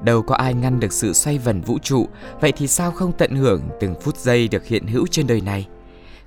Đâu 0.02 0.22
có 0.22 0.36
ai 0.36 0.54
ngăn 0.54 0.80
được 0.80 0.94
sự 0.94 1.14
xoay 1.14 1.38
vần 1.38 1.62
vũ 1.62 1.80
trụ, 1.80 2.08
vậy 2.42 2.52
thì 2.58 2.68
sao 2.68 2.92
không 2.92 3.12
tận 3.12 3.36
hưởng 3.36 3.62
từng 3.80 3.96
phút 4.02 4.18
giây 4.18 4.48
được 4.48 4.66
hiện 4.66 4.88
hữu 4.88 5.08
trên 5.08 5.28
đời 5.28 5.42
này? 5.42 5.68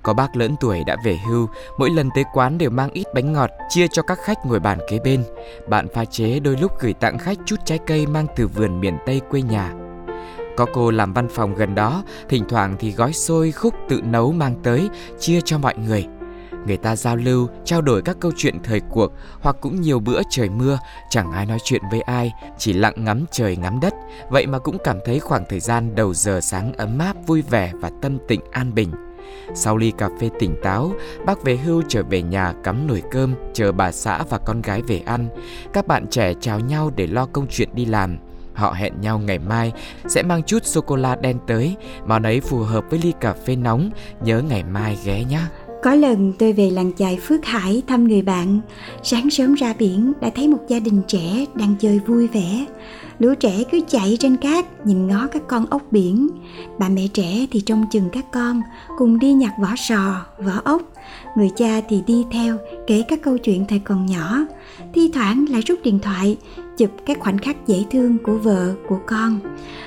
Có 0.02 0.14
bác 0.14 0.37
lớn 0.37 0.54
tuổi 0.61 0.85
đã 0.87 0.96
về 1.04 1.16
hưu, 1.28 1.48
mỗi 1.78 1.90
lần 1.90 2.09
tới 2.14 2.24
quán 2.35 2.59
đều 2.59 2.70
mang 2.70 2.90
ít 2.92 3.06
bánh 3.14 3.33
ngọt 3.33 3.50
chia 3.68 3.87
cho 3.92 4.02
các 4.02 4.18
khách 4.24 4.46
ngồi 4.46 4.61
bàn 4.61 4.78
kế 4.88 4.98
bên. 4.98 5.24
Bạn 5.68 5.87
pha 5.94 6.04
chế 6.04 6.40
đôi 6.40 6.56
lúc 6.56 6.72
gửi 6.80 6.92
tặng 6.92 7.18
khách 7.18 7.38
chút 7.46 7.56
trái 7.64 7.78
cây 7.87 8.06
mang 8.06 8.26
từ 8.37 8.46
vườn 8.46 8.80
miền 8.80 8.98
Tây 9.06 9.20
quê 9.30 9.42
nhà. 9.42 9.72
Có 10.56 10.66
cô 10.72 10.90
làm 10.90 11.12
văn 11.12 11.28
phòng 11.28 11.54
gần 11.54 11.74
đó, 11.74 12.04
thỉnh 12.28 12.44
thoảng 12.48 12.76
thì 12.78 12.92
gói 12.92 13.12
xôi 13.12 13.52
khúc 13.52 13.74
tự 13.88 14.00
nấu 14.04 14.33
mang 14.33 14.54
tới 14.62 14.88
chia 15.18 15.40
cho 15.40 15.59
mọi 15.59 15.74
người– 15.76 16.06
người 16.66 16.77
ta 16.77 16.96
giao 16.96 17.16
lưu, 17.16 17.49
trao 17.64 17.83
đổi 17.83 18.03
các 18.03 18.16
câu 18.20 18.33
chuyện 18.37 18.59
thời 18.64 18.81
cuộc 18.81 19.12
hoặc 19.40 19.57
cũng 19.61 19.81
nhiều 19.81 20.01
bữa 20.01 20.20
trời 20.31 20.49
mưa, 20.49 20.79
chẳng 21.11 21.33
ai 21.33 21.46
nói 21.46 21.59
chuyện 21.64 21.83
với 21.90 22.01
ai, 22.01 22.33
chỉ 22.59 22.73
lặng 22.73 22.94
ngắm 22.96 23.25
trời 23.31 23.57
ngắm 23.57 23.81
đất, 23.81 23.94
vậy 24.31 24.46
mà 24.46 24.59
cũng 24.59 24.79
cảm 24.85 24.99
thấy 25.05 25.20
khoảng 25.20 25.44
thời 25.49 25.61
gian 25.61 25.94
đầu 25.94 26.14
giờ 26.14 26.40
sáng 26.42 26.73
ấm 26.73 26.99
áp, 26.99 27.16
vui 27.27 27.42
vẻ 27.42 27.73
và 27.81 27.90
tâm 28.03 28.18
tịnh 28.29 28.40
an 28.51 28.75
bình. 28.75 28.90
Sau 29.55 29.77
ly 29.77 29.92
cà 29.99 30.09
phê 30.20 30.31
tỉnh 30.38 30.57
táo, 30.62 30.92
bác 31.27 31.42
về 31.42 31.57
hưu 31.57 31.83
trở 31.88 32.03
về 32.03 32.23
nhà 32.23 32.55
cắm 32.64 32.87
nồi 32.87 33.03
cơm, 33.11 33.35
chờ 33.53 33.73
bà 33.73 33.92
xã 33.92 34.23
và 34.23 34.38
con 34.38 34.62
gái 34.62 34.83
về 34.83 35.03
ăn. 35.07 35.29
Các 35.73 35.87
bạn 35.87 36.07
trẻ 36.07 36.35
chào 36.40 36.61
nhau 36.61 36.90
để 36.96 37.07
lo 37.07 37.27
công 37.27 37.46
chuyện 37.51 37.68
đi 37.75 37.85
làm. 37.85 38.18
Họ 38.55 38.73
hẹn 38.73 39.01
nhau 39.01 39.18
ngày 39.18 39.38
mai 39.38 39.73
sẽ 40.09 40.23
mang 40.23 40.42
chút 40.42 40.64
sô 40.64 40.81
cô 40.81 40.96
la 40.96 41.16
đen 41.16 41.38
tới, 41.46 41.77
món 42.07 42.23
ấy 42.23 42.40
phù 42.40 42.59
hợp 42.59 42.85
với 42.90 43.01
ly 43.03 43.12
cà 43.20 43.33
phê 43.33 43.57
nóng, 43.57 43.90
nhớ 44.23 44.42
ngày 44.42 44.64
mai 44.64 44.99
ghé 45.05 45.25
nhé. 45.25 45.40
Có 45.83 45.95
lần 45.95 46.33
tôi 46.38 46.53
về 46.53 46.71
làng 46.71 46.93
chài 46.97 47.16
Phước 47.16 47.45
Hải 47.45 47.83
thăm 47.87 48.09
người 48.09 48.23
bạn, 48.23 48.61
sáng 49.03 49.31
sớm 49.31 49.55
ra 49.55 49.75
biển 49.79 50.12
đã 50.21 50.31
thấy 50.35 50.49
một 50.49 50.59
gia 50.69 50.81
đình 50.81 51.03
trẻ 51.09 51.45
đang 51.55 51.75
chơi 51.81 51.99
vui 51.99 52.27
vẻ. 52.27 52.66
Lũ 53.19 53.35
trẻ 53.40 53.62
cứ 53.73 53.81
chạy 53.88 54.16
trên 54.21 54.37
cát 54.37 54.87
nhìn 54.87 55.07
ngó 55.07 55.27
các 55.27 55.43
con 55.49 55.66
ốc 55.71 55.83
biển. 55.90 56.29
Bà 56.79 56.88
mẹ 56.88 57.07
trẻ 57.12 57.47
thì 57.51 57.61
trông 57.61 57.85
chừng 57.90 58.09
các 58.12 58.25
con, 58.33 58.62
cùng 58.99 59.19
đi 59.19 59.33
nhặt 59.33 59.53
vỏ 59.61 59.69
sò, 59.77 60.27
vỏ 60.38 60.61
ốc. 60.64 60.83
Người 61.37 61.51
cha 61.57 61.81
thì 61.88 62.03
đi 62.07 62.25
theo 62.33 62.57
kể 62.87 63.03
các 63.09 63.23
câu 63.23 63.38
chuyện 63.38 63.64
thời 63.69 63.79
còn 63.79 64.07
nhỏ. 64.07 64.38
Thi 64.95 65.11
thoảng 65.14 65.45
lại 65.51 65.61
rút 65.61 65.79
điện 65.83 65.99
thoại, 65.99 66.37
chụp 66.81 66.90
các 67.07 67.19
khoảnh 67.21 67.38
khắc 67.38 67.66
dễ 67.66 67.85
thương 67.90 68.19
của 68.19 68.38
vợ, 68.38 68.75
của 68.88 68.99
con. 69.07 69.40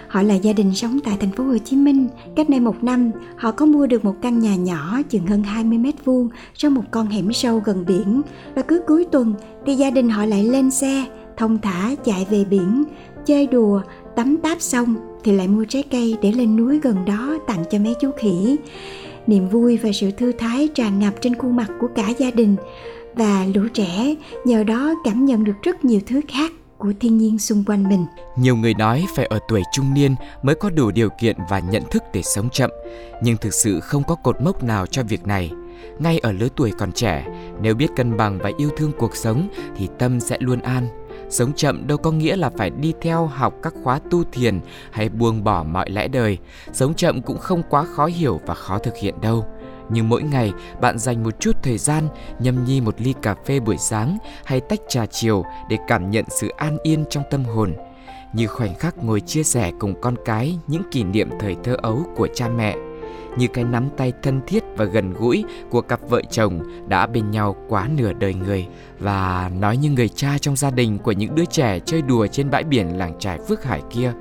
Họ 0.08 0.22
là 0.22 0.36
gia 0.36 0.54
đình 0.54 0.76
sống 0.76 1.00
tại 1.04 1.18
thành 1.20 1.32
phố 1.32 1.44
Hồ 1.44 1.58
Chí 1.58 1.76
Minh. 1.76 2.08
Cách 2.36 2.50
đây 2.50 2.60
một 2.60 2.84
năm, 2.84 3.12
họ 3.36 3.52
có 3.52 3.66
mua 3.66 3.88
được 3.88 4.06
một 4.06 4.16
căn 4.22 4.40
nhà 4.40 4.56
nhỏ 4.56 5.02
chừng 5.10 5.28
hơn 5.28 5.44
20 5.44 5.78
mét 5.78 6.06
vuông 6.06 6.30
trong 6.54 6.74
một 6.74 6.84
con 6.92 7.08
hẻm 7.08 7.34
sâu 7.34 7.62
gần 7.66 7.86
biển. 7.88 8.22
Và 8.56 8.62
cứ 8.62 8.82
cuối 8.88 9.06
tuần 9.12 9.34
thì 9.66 9.76
gia 9.76 9.90
đình 9.90 10.10
họ 10.10 10.26
lại 10.26 10.44
lên 10.44 10.72
xe, 10.72 11.06
thông 11.38 11.58
thả 11.62 11.96
chạy 12.06 12.28
về 12.30 12.46
biển, 12.46 12.84
chơi 13.26 13.48
đùa, 13.48 13.82
tắm 14.16 14.38
táp 14.38 14.62
xong 14.62 14.96
thì 15.24 15.32
lại 15.32 15.48
mua 15.48 15.66
trái 15.70 15.84
cây 15.92 16.18
để 16.22 16.32
lên 16.32 16.56
núi 16.56 16.80
gần 16.80 17.06
đó 17.06 17.38
tặng 17.48 17.64
cho 17.72 17.80
mấy 17.80 17.96
chú 18.02 18.12
khỉ. 18.18 18.58
Niềm 19.28 19.50
vui 19.50 19.78
và 19.78 19.92
sự 19.94 20.12
thư 20.12 20.32
thái 20.32 20.68
tràn 20.68 21.00
ngập 21.00 21.14
trên 21.22 21.36
khuôn 21.36 21.56
mặt 21.56 21.72
của 21.80 21.88
cả 21.96 22.10
gia 22.18 22.32
đình 22.32 22.56
và 23.16 23.46
lũ 23.56 23.62
trẻ 23.74 24.16
nhờ 24.46 24.64
đó 24.64 24.94
cảm 25.04 25.26
nhận 25.26 25.44
được 25.44 25.56
rất 25.64 25.86
nhiều 25.86 26.00
thứ 26.08 26.22
khác 26.28 26.52
của 26.84 26.94
thiên 27.00 27.18
nhiên 27.18 27.40
xung 27.40 27.64
quanh 27.64 27.90
mình. 27.90 28.06
Nhiều 28.36 28.56
người 28.56 28.74
nói 28.74 29.06
phải 29.16 29.26
ở 29.26 29.40
tuổi 29.48 29.62
trung 29.72 29.94
niên 29.94 30.16
mới 30.42 30.56
có 30.56 30.70
đủ 30.70 30.92
điều 30.92 31.10
kiện 31.10 31.38
và 31.50 31.60
nhận 31.60 31.84
thức 31.92 32.04
để 32.14 32.22
sống 32.22 32.50
chậm, 32.50 32.70
nhưng 33.22 33.38
thực 33.38 33.54
sự 33.54 33.80
không 33.80 34.04
có 34.04 34.16
cột 34.16 34.42
mốc 34.42 34.64
nào 34.64 34.86
cho 34.86 35.04
việc 35.04 35.28
này. 35.28 35.52
Ngay 36.00 36.20
ở 36.20 36.32
lứa 36.32 36.48
tuổi 36.56 36.72
còn 36.78 36.92
trẻ, 36.92 37.28
nếu 37.62 37.76
biết 37.76 37.88
cân 37.96 38.18
bằng 38.18 38.40
và 38.40 38.52
yêu 38.58 38.70
thương 38.78 38.92
cuộc 38.98 39.16
sống 39.16 39.48
thì 39.78 39.90
tâm 40.00 40.20
sẽ 40.20 40.38
luôn 40.40 40.62
an. 40.62 40.88
Sống 41.30 41.54
chậm 41.56 41.88
đâu 41.88 41.98
có 41.98 42.12
nghĩa 42.12 42.36
là 42.36 42.50
phải 42.58 42.70
đi 42.70 42.94
theo 43.02 43.26
học 43.26 43.54
các 43.64 43.74
khóa 43.84 44.00
tu 44.12 44.24
thiền 44.24 44.60
hay 44.92 45.10
buông 45.10 45.44
bỏ 45.44 45.64
mọi 45.64 45.90
lẽ 45.90 46.08
đời. 46.08 46.38
Sống 46.74 46.94
chậm 46.94 47.22
cũng 47.22 47.38
không 47.38 47.64
quá 47.70 47.84
khó 47.84 48.06
hiểu 48.06 48.42
và 48.46 48.54
khó 48.54 48.78
thực 48.78 48.98
hiện 48.98 49.22
đâu 49.22 49.46
nhưng 49.94 50.10
mỗi 50.10 50.24
ngày, 50.24 50.54
bạn 50.82 51.00
dành 51.00 51.24
một 51.24 51.40
chút 51.40 51.58
thời 51.64 51.78
gian 51.78 52.08
nhâm 52.40 52.66
nhi 52.66 52.82
một 52.82 52.96
ly 52.98 53.14
cà 53.22 53.36
phê 53.46 53.60
buổi 53.60 53.78
sáng 53.78 54.18
hay 54.46 54.62
tách 54.62 54.80
trà 54.90 55.06
chiều 55.06 55.44
để 55.70 55.78
cảm 55.88 56.12
nhận 56.12 56.26
sự 56.30 56.50
an 56.58 56.78
yên 56.84 57.06
trong 57.10 57.24
tâm 57.32 57.44
hồn. 57.44 57.74
Như 58.34 58.48
khoảnh 58.48 58.76
khắc 58.76 58.98
ngồi 58.98 59.22
chia 59.22 59.44
sẻ 59.44 59.72
cùng 59.80 60.02
con 60.02 60.16
cái 60.26 60.60
những 60.68 60.84
kỷ 60.92 61.04
niệm 61.04 61.30
thời 61.40 61.56
thơ 61.64 61.76
ấu 61.82 62.04
của 62.16 62.28
cha 62.36 62.48
mẹ 62.48 62.76
như 63.38 63.48
cái 63.48 63.64
nắm 63.64 63.90
tay 63.98 64.14
thân 64.22 64.42
thiết 64.48 64.64
và 64.78 64.86
gần 64.86 65.14
gũi 65.14 65.44
của 65.70 65.82
cặp 65.82 66.00
vợ 66.10 66.22
chồng 66.32 66.60
đã 66.88 67.08
bên 67.08 67.32
nhau 67.32 67.56
quá 67.70 67.90
nửa 67.98 68.14
đời 68.14 68.34
người. 68.34 68.68
Và 69.00 69.52
nói 69.60 69.78
như 69.78 69.90
người 69.90 70.10
cha 70.10 70.38
trong 70.42 70.56
gia 70.56 70.72
đình 70.72 70.98
của 70.98 71.12
những 71.12 71.36
đứa 71.36 71.46
trẻ 71.46 71.80
chơi 71.80 72.02
đùa 72.02 72.28
trên 72.28 72.50
bãi 72.50 72.64
biển 72.64 72.98
làng 72.98 73.14
trải 73.20 73.40
Phước 73.48 73.64
Hải 73.64 73.82
kia, 73.90 74.14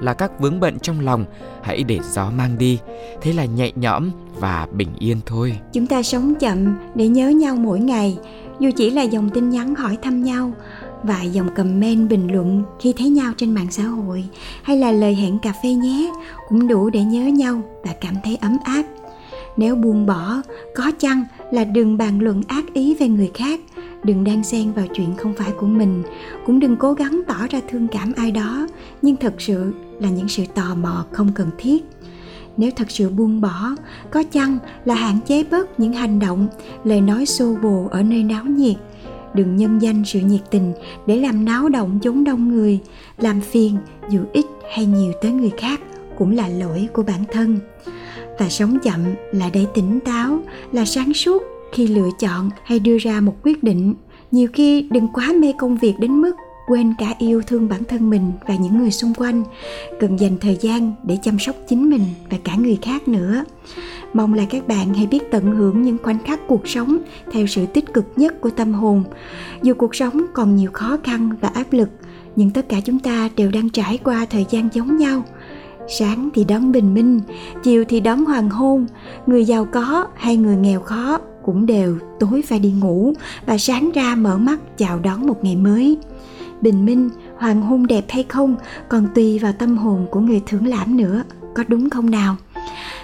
là 0.00 0.14
các 0.14 0.40
vướng 0.40 0.60
bận 0.60 0.78
trong 0.78 1.00
lòng, 1.00 1.24
hãy 1.62 1.82
để 1.82 1.98
gió 2.02 2.30
mang 2.30 2.58
đi. 2.58 2.78
Thế 3.20 3.32
là 3.32 3.44
nhẹ 3.44 3.72
nhõm 3.74 4.10
và 4.34 4.66
bình 4.72 4.88
yên 4.98 5.16
thôi. 5.26 5.58
Chúng 5.72 5.86
ta 5.86 6.02
sống 6.02 6.34
chậm 6.34 6.76
để 6.94 7.08
nhớ 7.08 7.28
nhau 7.28 7.56
mỗi 7.56 7.80
ngày, 7.80 8.18
dù 8.58 8.70
chỉ 8.76 8.90
là 8.90 9.02
dòng 9.02 9.30
tin 9.30 9.50
nhắn 9.50 9.74
hỏi 9.74 9.98
thăm 10.02 10.22
nhau 10.22 10.52
và 11.02 11.22
dòng 11.22 11.48
comment 11.56 12.08
bình 12.08 12.32
luận 12.32 12.62
khi 12.80 12.92
thấy 12.92 13.08
nhau 13.08 13.32
trên 13.36 13.54
mạng 13.54 13.70
xã 13.70 13.82
hội 13.82 14.24
hay 14.62 14.76
là 14.76 14.92
lời 14.92 15.14
hẹn 15.14 15.38
cà 15.38 15.52
phê 15.62 15.74
nhé, 15.74 16.12
cũng 16.48 16.68
đủ 16.68 16.90
để 16.90 17.04
nhớ 17.04 17.26
nhau 17.26 17.62
và 17.84 17.92
cảm 18.00 18.14
thấy 18.24 18.36
ấm 18.36 18.56
áp. 18.64 18.82
Nếu 19.56 19.74
buông 19.74 20.06
bỏ, 20.06 20.42
có 20.74 20.92
chăng 20.98 21.24
là 21.50 21.64
đừng 21.64 21.96
bàn 21.96 22.20
luận 22.20 22.42
ác 22.48 22.64
ý 22.74 22.94
về 22.94 23.08
người 23.08 23.30
khác, 23.34 23.60
đừng 24.04 24.24
đang 24.24 24.44
xen 24.44 24.72
vào 24.72 24.86
chuyện 24.94 25.16
không 25.16 25.34
phải 25.34 25.50
của 25.60 25.66
mình, 25.66 26.02
cũng 26.46 26.60
đừng 26.60 26.76
cố 26.76 26.92
gắng 26.92 27.20
tỏ 27.26 27.46
ra 27.50 27.60
thương 27.68 27.88
cảm 27.88 28.12
ai 28.16 28.30
đó, 28.30 28.66
nhưng 29.02 29.16
thật 29.16 29.34
sự 29.38 29.72
là 30.00 30.10
những 30.10 30.28
sự 30.28 30.44
tò 30.54 30.74
mò 30.74 31.06
không 31.12 31.32
cần 31.34 31.50
thiết. 31.58 31.84
Nếu 32.56 32.70
thật 32.76 32.90
sự 32.90 33.10
buông 33.10 33.40
bỏ, 33.40 33.70
có 34.10 34.22
chăng 34.22 34.58
là 34.84 34.94
hạn 34.94 35.18
chế 35.26 35.44
bớt 35.44 35.80
những 35.80 35.92
hành 35.92 36.18
động, 36.18 36.48
lời 36.84 37.00
nói 37.00 37.26
xô 37.26 37.56
bồ 37.62 37.88
ở 37.90 38.02
nơi 38.02 38.22
náo 38.22 38.44
nhiệt 38.44 38.76
đừng 39.34 39.56
nhân 39.56 39.78
danh 39.82 40.02
sự 40.04 40.20
nhiệt 40.20 40.40
tình 40.50 40.72
để 41.06 41.16
làm 41.16 41.44
náo 41.44 41.68
động 41.68 41.98
chốn 42.02 42.24
đông 42.24 42.48
người, 42.48 42.78
làm 43.18 43.40
phiền 43.40 43.76
dù 44.10 44.20
ít 44.32 44.44
hay 44.74 44.86
nhiều 44.86 45.12
tới 45.22 45.32
người 45.32 45.52
khác 45.56 45.80
cũng 46.18 46.36
là 46.36 46.48
lỗi 46.48 46.88
của 46.92 47.02
bản 47.02 47.24
thân. 47.32 47.58
Và 48.38 48.48
sống 48.48 48.78
chậm 48.82 49.00
là 49.32 49.50
để 49.52 49.66
tỉnh 49.74 50.00
táo, 50.00 50.38
là 50.72 50.84
sáng 50.84 51.14
suốt 51.14 51.42
khi 51.72 51.86
lựa 51.86 52.08
chọn 52.18 52.50
hay 52.64 52.78
đưa 52.78 52.98
ra 52.98 53.20
một 53.20 53.34
quyết 53.42 53.62
định. 53.62 53.94
Nhiều 54.30 54.48
khi 54.52 54.88
đừng 54.90 55.08
quá 55.14 55.32
mê 55.40 55.52
công 55.58 55.76
việc 55.76 55.94
đến 55.98 56.12
mức 56.12 56.32
quên 56.70 56.94
cả 56.98 57.14
yêu 57.18 57.42
thương 57.46 57.68
bản 57.68 57.84
thân 57.84 58.10
mình 58.10 58.32
và 58.46 58.54
những 58.54 58.78
người 58.78 58.90
xung 58.90 59.14
quanh, 59.14 59.44
cần 60.00 60.20
dành 60.20 60.36
thời 60.40 60.56
gian 60.60 60.92
để 61.02 61.18
chăm 61.22 61.38
sóc 61.38 61.56
chính 61.68 61.90
mình 61.90 62.02
và 62.30 62.38
cả 62.44 62.54
người 62.54 62.78
khác 62.82 63.08
nữa. 63.08 63.44
Mong 64.12 64.34
là 64.34 64.44
các 64.50 64.68
bạn 64.68 64.94
hãy 64.94 65.06
biết 65.06 65.30
tận 65.30 65.44
hưởng 65.56 65.82
những 65.82 65.96
khoảnh 66.02 66.18
khắc 66.18 66.40
cuộc 66.48 66.68
sống 66.68 66.98
theo 67.32 67.46
sự 67.46 67.66
tích 67.66 67.92
cực 67.94 68.04
nhất 68.16 68.40
của 68.40 68.50
tâm 68.50 68.72
hồn. 68.72 69.04
Dù 69.62 69.74
cuộc 69.74 69.94
sống 69.94 70.20
còn 70.32 70.56
nhiều 70.56 70.70
khó 70.72 70.96
khăn 71.04 71.30
và 71.40 71.48
áp 71.48 71.72
lực, 71.72 71.88
nhưng 72.36 72.50
tất 72.50 72.68
cả 72.68 72.80
chúng 72.84 72.98
ta 72.98 73.28
đều 73.36 73.50
đang 73.50 73.70
trải 73.70 73.98
qua 74.04 74.26
thời 74.30 74.46
gian 74.50 74.68
giống 74.72 74.96
nhau. 74.96 75.22
Sáng 75.98 76.28
thì 76.34 76.44
đón 76.44 76.72
bình 76.72 76.94
minh, 76.94 77.20
chiều 77.62 77.84
thì 77.88 78.00
đón 78.00 78.24
hoàng 78.24 78.50
hôn. 78.50 78.86
Người 79.26 79.44
giàu 79.44 79.64
có 79.64 80.06
hay 80.14 80.36
người 80.36 80.56
nghèo 80.56 80.80
khó 80.80 81.18
cũng 81.44 81.66
đều 81.66 81.98
tối 82.20 82.42
phải 82.46 82.58
đi 82.58 82.72
ngủ 82.80 83.12
và 83.46 83.58
sáng 83.58 83.90
ra 83.94 84.14
mở 84.14 84.38
mắt 84.38 84.78
chào 84.78 84.98
đón 84.98 85.26
một 85.26 85.44
ngày 85.44 85.56
mới 85.56 85.98
bình 86.60 86.86
minh 86.86 87.10
hoàng 87.36 87.62
hôn 87.62 87.86
đẹp 87.86 88.04
hay 88.08 88.24
không 88.28 88.56
còn 88.88 89.08
tùy 89.14 89.38
vào 89.38 89.52
tâm 89.52 89.76
hồn 89.76 90.06
của 90.10 90.20
người 90.20 90.42
thưởng 90.46 90.66
lãm 90.66 90.96
nữa 90.96 91.22
có 91.54 91.64
đúng 91.68 91.90
không 91.90 92.10
nào? 92.10 92.36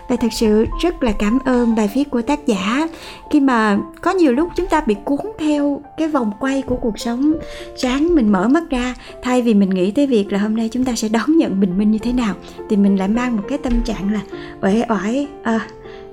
Và 0.09 0.17
thật 0.17 0.33
sự 0.33 0.67
rất 0.83 1.03
là 1.03 1.13
cảm 1.19 1.39
ơn 1.45 1.75
bài 1.75 1.91
viết 1.95 2.11
của 2.11 2.23
tác 2.23 2.47
giả. 2.47 2.89
Khi 3.31 3.41
mà 3.41 3.79
có 4.01 4.11
nhiều 4.11 4.33
lúc 4.33 4.49
chúng 4.57 4.67
ta 4.67 4.81
bị 4.81 4.97
cuốn 5.05 5.21
theo 5.39 5.83
cái 5.97 6.09
vòng 6.09 6.31
quay 6.41 6.63
của 6.63 6.77
cuộc 6.77 6.99
sống 6.99 7.33
sáng 7.77 8.15
mình 8.15 8.33
mở 8.33 8.49
mắt 8.49 8.63
ra 8.71 8.95
thay 9.23 9.43
vì 9.43 9.55
mình 9.55 9.71
nghĩ 9.71 9.91
tới 9.91 10.07
việc 10.07 10.33
là 10.33 10.39
hôm 10.39 10.57
nay 10.57 10.69
chúng 10.73 10.85
ta 10.85 10.95
sẽ 10.95 11.09
đón 11.09 11.37
nhận 11.37 11.61
bình 11.61 11.79
minh 11.79 11.91
như 11.91 11.99
thế 11.99 12.13
nào 12.13 12.35
thì 12.71 12.77
mình 12.77 12.97
lại 12.97 13.09
mang 13.09 13.37
một 13.37 13.43
cái 13.49 13.59
tâm 13.59 13.73
trạng 13.85 14.13
là 14.13 14.21
uể 14.63 14.83
oải 14.89 15.29
à, 15.43 15.61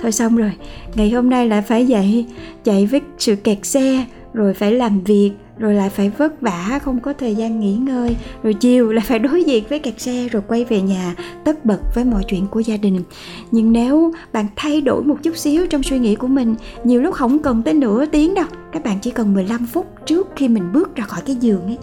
thôi 0.02 0.12
xong 0.12 0.38
rồi 0.38 0.52
ngày 0.96 1.10
hôm 1.10 1.30
nay 1.30 1.48
lại 1.48 1.62
phải 1.62 1.88
dậy 1.88 2.26
chạy 2.64 2.86
với 2.86 3.02
sự 3.18 3.36
kẹt 3.36 3.66
xe 3.66 4.06
rồi 4.34 4.54
phải 4.54 4.72
làm 4.72 5.02
việc 5.02 5.32
rồi 5.58 5.74
lại 5.74 5.90
phải 5.90 6.10
vất 6.10 6.42
vả, 6.42 6.80
không 6.84 7.00
có 7.00 7.14
thời 7.14 7.36
gian 7.36 7.60
nghỉ 7.60 7.76
ngơi. 7.76 8.16
Rồi 8.44 8.54
chiều 8.54 8.92
lại 8.92 9.06
phải 9.08 9.20
đối 9.20 9.44
diện 9.44 9.64
với 9.70 9.80
kẹt 9.80 10.02
xe 10.02 10.28
rồi 10.32 10.42
quay 10.48 10.66
về 10.66 10.82
nhà, 10.82 11.16
tất 11.44 11.66
bật 11.66 11.80
với 11.96 12.06
mọi 12.06 12.24
chuyện 12.28 12.48
của 12.48 12.60
gia 12.60 12.78
đình. 12.78 13.04
Nhưng 13.52 13.74
nếu 13.74 14.14
bạn 14.34 14.46
thay 14.56 14.82
đổi 14.82 15.04
một 15.04 15.16
chút 15.24 15.38
xíu 15.38 15.68
trong 15.68 15.84
suy 15.84 16.00
nghĩ 16.00 16.16
của 16.16 16.28
mình, 16.28 16.56
nhiều 16.84 17.02
lúc 17.02 17.16
không 17.16 17.40
cần 17.40 17.64
tới 17.64 17.74
nửa 17.74 18.06
tiếng 18.06 18.34
đâu. 18.34 18.46
Các 18.72 18.84
bạn 18.84 18.98
chỉ 19.02 19.12
cần 19.12 19.34
15 19.34 19.66
phút 19.66 19.86
trước 20.06 20.28
khi 20.36 20.48
mình 20.48 20.72
bước 20.74 20.96
ra 20.96 21.04
khỏi 21.04 21.22
cái 21.26 21.36
giường 21.36 21.66
ấy, 21.66 21.78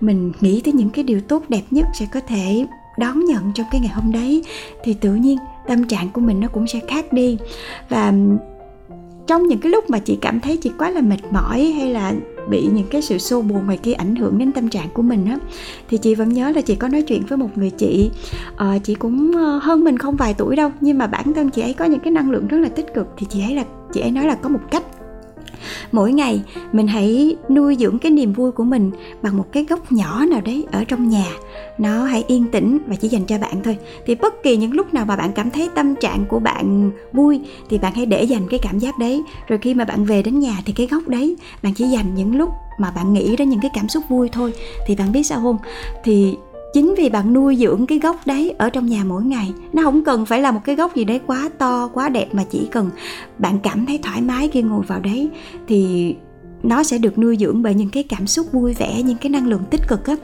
mình 0.00 0.32
nghĩ 0.40 0.60
tới 0.60 0.72
những 0.72 0.90
cái 0.90 1.04
điều 1.04 1.20
tốt 1.20 1.42
đẹp 1.48 1.62
nhất 1.70 1.86
sẽ 1.94 2.06
có 2.12 2.20
thể 2.20 2.66
đón 2.98 3.24
nhận 3.24 3.52
trong 3.54 3.66
cái 3.72 3.80
ngày 3.80 3.90
hôm 3.94 4.12
đấy, 4.12 4.44
thì 4.84 4.94
tự 4.94 5.14
nhiên 5.14 5.38
tâm 5.66 5.84
trạng 5.84 6.10
của 6.10 6.20
mình 6.20 6.40
nó 6.40 6.48
cũng 6.48 6.66
sẽ 6.66 6.80
khác 6.88 7.12
đi. 7.12 7.38
Và 7.88 8.12
trong 9.26 9.48
những 9.48 9.58
cái 9.58 9.72
lúc 9.72 9.90
mà 9.90 9.98
chị 9.98 10.18
cảm 10.20 10.40
thấy 10.40 10.56
chị 10.56 10.70
quá 10.78 10.90
là 10.90 11.00
mệt 11.00 11.18
mỏi 11.30 11.64
hay 11.78 11.90
là 11.90 12.12
bị 12.48 12.68
những 12.72 12.86
cái 12.90 13.02
sự 13.02 13.18
xô 13.18 13.42
bồ 13.42 13.54
ngoài 13.54 13.76
kia 13.76 13.92
ảnh 13.92 14.16
hưởng 14.16 14.38
đến 14.38 14.52
tâm 14.52 14.68
trạng 14.68 14.88
của 14.94 15.02
mình 15.02 15.26
á 15.26 15.38
thì 15.88 15.98
chị 15.98 16.14
vẫn 16.14 16.28
nhớ 16.28 16.50
là 16.50 16.60
chị 16.60 16.74
có 16.74 16.88
nói 16.88 17.02
chuyện 17.02 17.22
với 17.28 17.38
một 17.38 17.48
người 17.58 17.70
chị. 17.70 18.10
À, 18.56 18.78
chị 18.84 18.94
cũng 18.94 19.32
ờ, 19.36 19.58
hơn 19.62 19.84
mình 19.84 19.98
không 19.98 20.16
vài 20.16 20.34
tuổi 20.34 20.56
đâu 20.56 20.70
nhưng 20.80 20.98
mà 20.98 21.06
bản 21.06 21.32
thân 21.34 21.50
chị 21.50 21.62
ấy 21.62 21.72
có 21.72 21.84
những 21.84 22.00
cái 22.00 22.10
năng 22.10 22.30
lượng 22.30 22.46
rất 22.46 22.58
là 22.58 22.68
tích 22.68 22.94
cực 22.94 23.06
thì 23.16 23.26
chị 23.30 23.42
ấy 23.42 23.54
là 23.54 23.64
chị 23.92 24.00
ấy 24.00 24.10
nói 24.10 24.26
là 24.26 24.34
có 24.34 24.48
một 24.48 24.60
cách 24.70 24.82
mỗi 25.92 26.12
ngày, 26.12 26.42
mình 26.72 26.86
hãy 26.86 27.36
nuôi 27.48 27.76
dưỡng 27.80 27.98
cái 27.98 28.12
niềm 28.12 28.32
vui 28.32 28.52
của 28.52 28.64
mình 28.64 28.90
bằng 29.22 29.36
một 29.36 29.46
cái 29.52 29.66
góc 29.68 29.92
nhỏ 29.92 30.24
nào 30.24 30.40
đấy 30.40 30.66
ở 30.72 30.84
trong 30.84 31.08
nhà. 31.08 31.26
Nó 31.78 32.04
hãy 32.04 32.24
yên 32.26 32.50
tĩnh 32.50 32.78
và 32.86 32.96
chỉ 32.96 33.08
dành 33.08 33.24
cho 33.24 33.38
bạn 33.38 33.62
thôi. 33.64 33.76
Thì 34.06 34.14
bất 34.14 34.42
kỳ 34.42 34.56
những 34.56 34.72
lúc 34.72 34.94
nào 34.94 35.04
mà 35.04 35.16
bạn 35.16 35.32
cảm 35.32 35.50
thấy 35.50 35.68
tâm 35.74 35.94
trạng 35.96 36.24
của 36.28 36.38
bạn 36.38 36.90
vui, 37.12 37.40
thì 37.70 37.78
bạn 37.78 37.94
hãy 37.94 38.06
để 38.06 38.22
dành 38.22 38.48
cái 38.50 38.60
cảm 38.62 38.78
giác 38.78 38.98
đấy. 38.98 39.22
Rồi 39.48 39.58
khi 39.62 39.74
mà 39.74 39.84
bạn 39.84 40.04
về 40.04 40.22
đến 40.22 40.40
nhà 40.40 40.56
thì 40.66 40.72
cái 40.72 40.86
góc 40.90 41.08
đấy, 41.08 41.36
bạn 41.62 41.74
chỉ 41.74 41.84
dành 41.84 42.14
những 42.14 42.36
lúc 42.36 42.48
mà 42.78 42.90
bạn 42.90 43.12
nghĩ 43.12 43.36
đến 43.36 43.48
những 43.48 43.60
cái 43.60 43.70
cảm 43.74 43.88
xúc 43.88 44.04
vui 44.08 44.28
thôi. 44.28 44.52
Thì 44.86 44.96
bạn 44.96 45.12
biết 45.12 45.22
sao 45.22 45.40
không? 45.40 45.58
Thì 46.04 46.36
chính 46.74 46.94
vì 46.98 47.08
bạn 47.08 47.32
nuôi 47.32 47.56
dưỡng 47.56 47.86
cái 47.86 47.98
gốc 47.98 48.16
đấy 48.26 48.54
ở 48.58 48.70
trong 48.70 48.86
nhà 48.86 49.04
mỗi 49.06 49.24
ngày, 49.24 49.52
nó 49.72 49.82
không 49.82 50.04
cần 50.04 50.26
phải 50.26 50.40
là 50.40 50.50
một 50.50 50.60
cái 50.64 50.76
gốc 50.76 50.96
gì 50.96 51.04
đấy 51.04 51.20
quá 51.26 51.50
to, 51.58 51.88
quá 51.94 52.08
đẹp 52.08 52.26
mà 52.32 52.44
chỉ 52.50 52.68
cần 52.70 52.90
bạn 53.38 53.58
cảm 53.62 53.86
thấy 53.86 53.98
thoải 54.02 54.20
mái 54.20 54.48
khi 54.48 54.62
ngồi 54.62 54.82
vào 54.82 55.00
đấy, 55.00 55.28
thì 55.66 56.14
nó 56.64 56.82
sẽ 56.82 56.98
được 56.98 57.18
nuôi 57.18 57.36
dưỡng 57.40 57.62
bởi 57.62 57.74
những 57.74 57.90
cái 57.90 58.02
cảm 58.02 58.26
xúc 58.26 58.46
vui 58.52 58.74
vẻ, 58.74 59.02
những 59.02 59.16
cái 59.16 59.30
năng 59.30 59.46
lượng 59.46 59.62
tích 59.70 59.80
cực 59.88 60.06
á. 60.06 60.14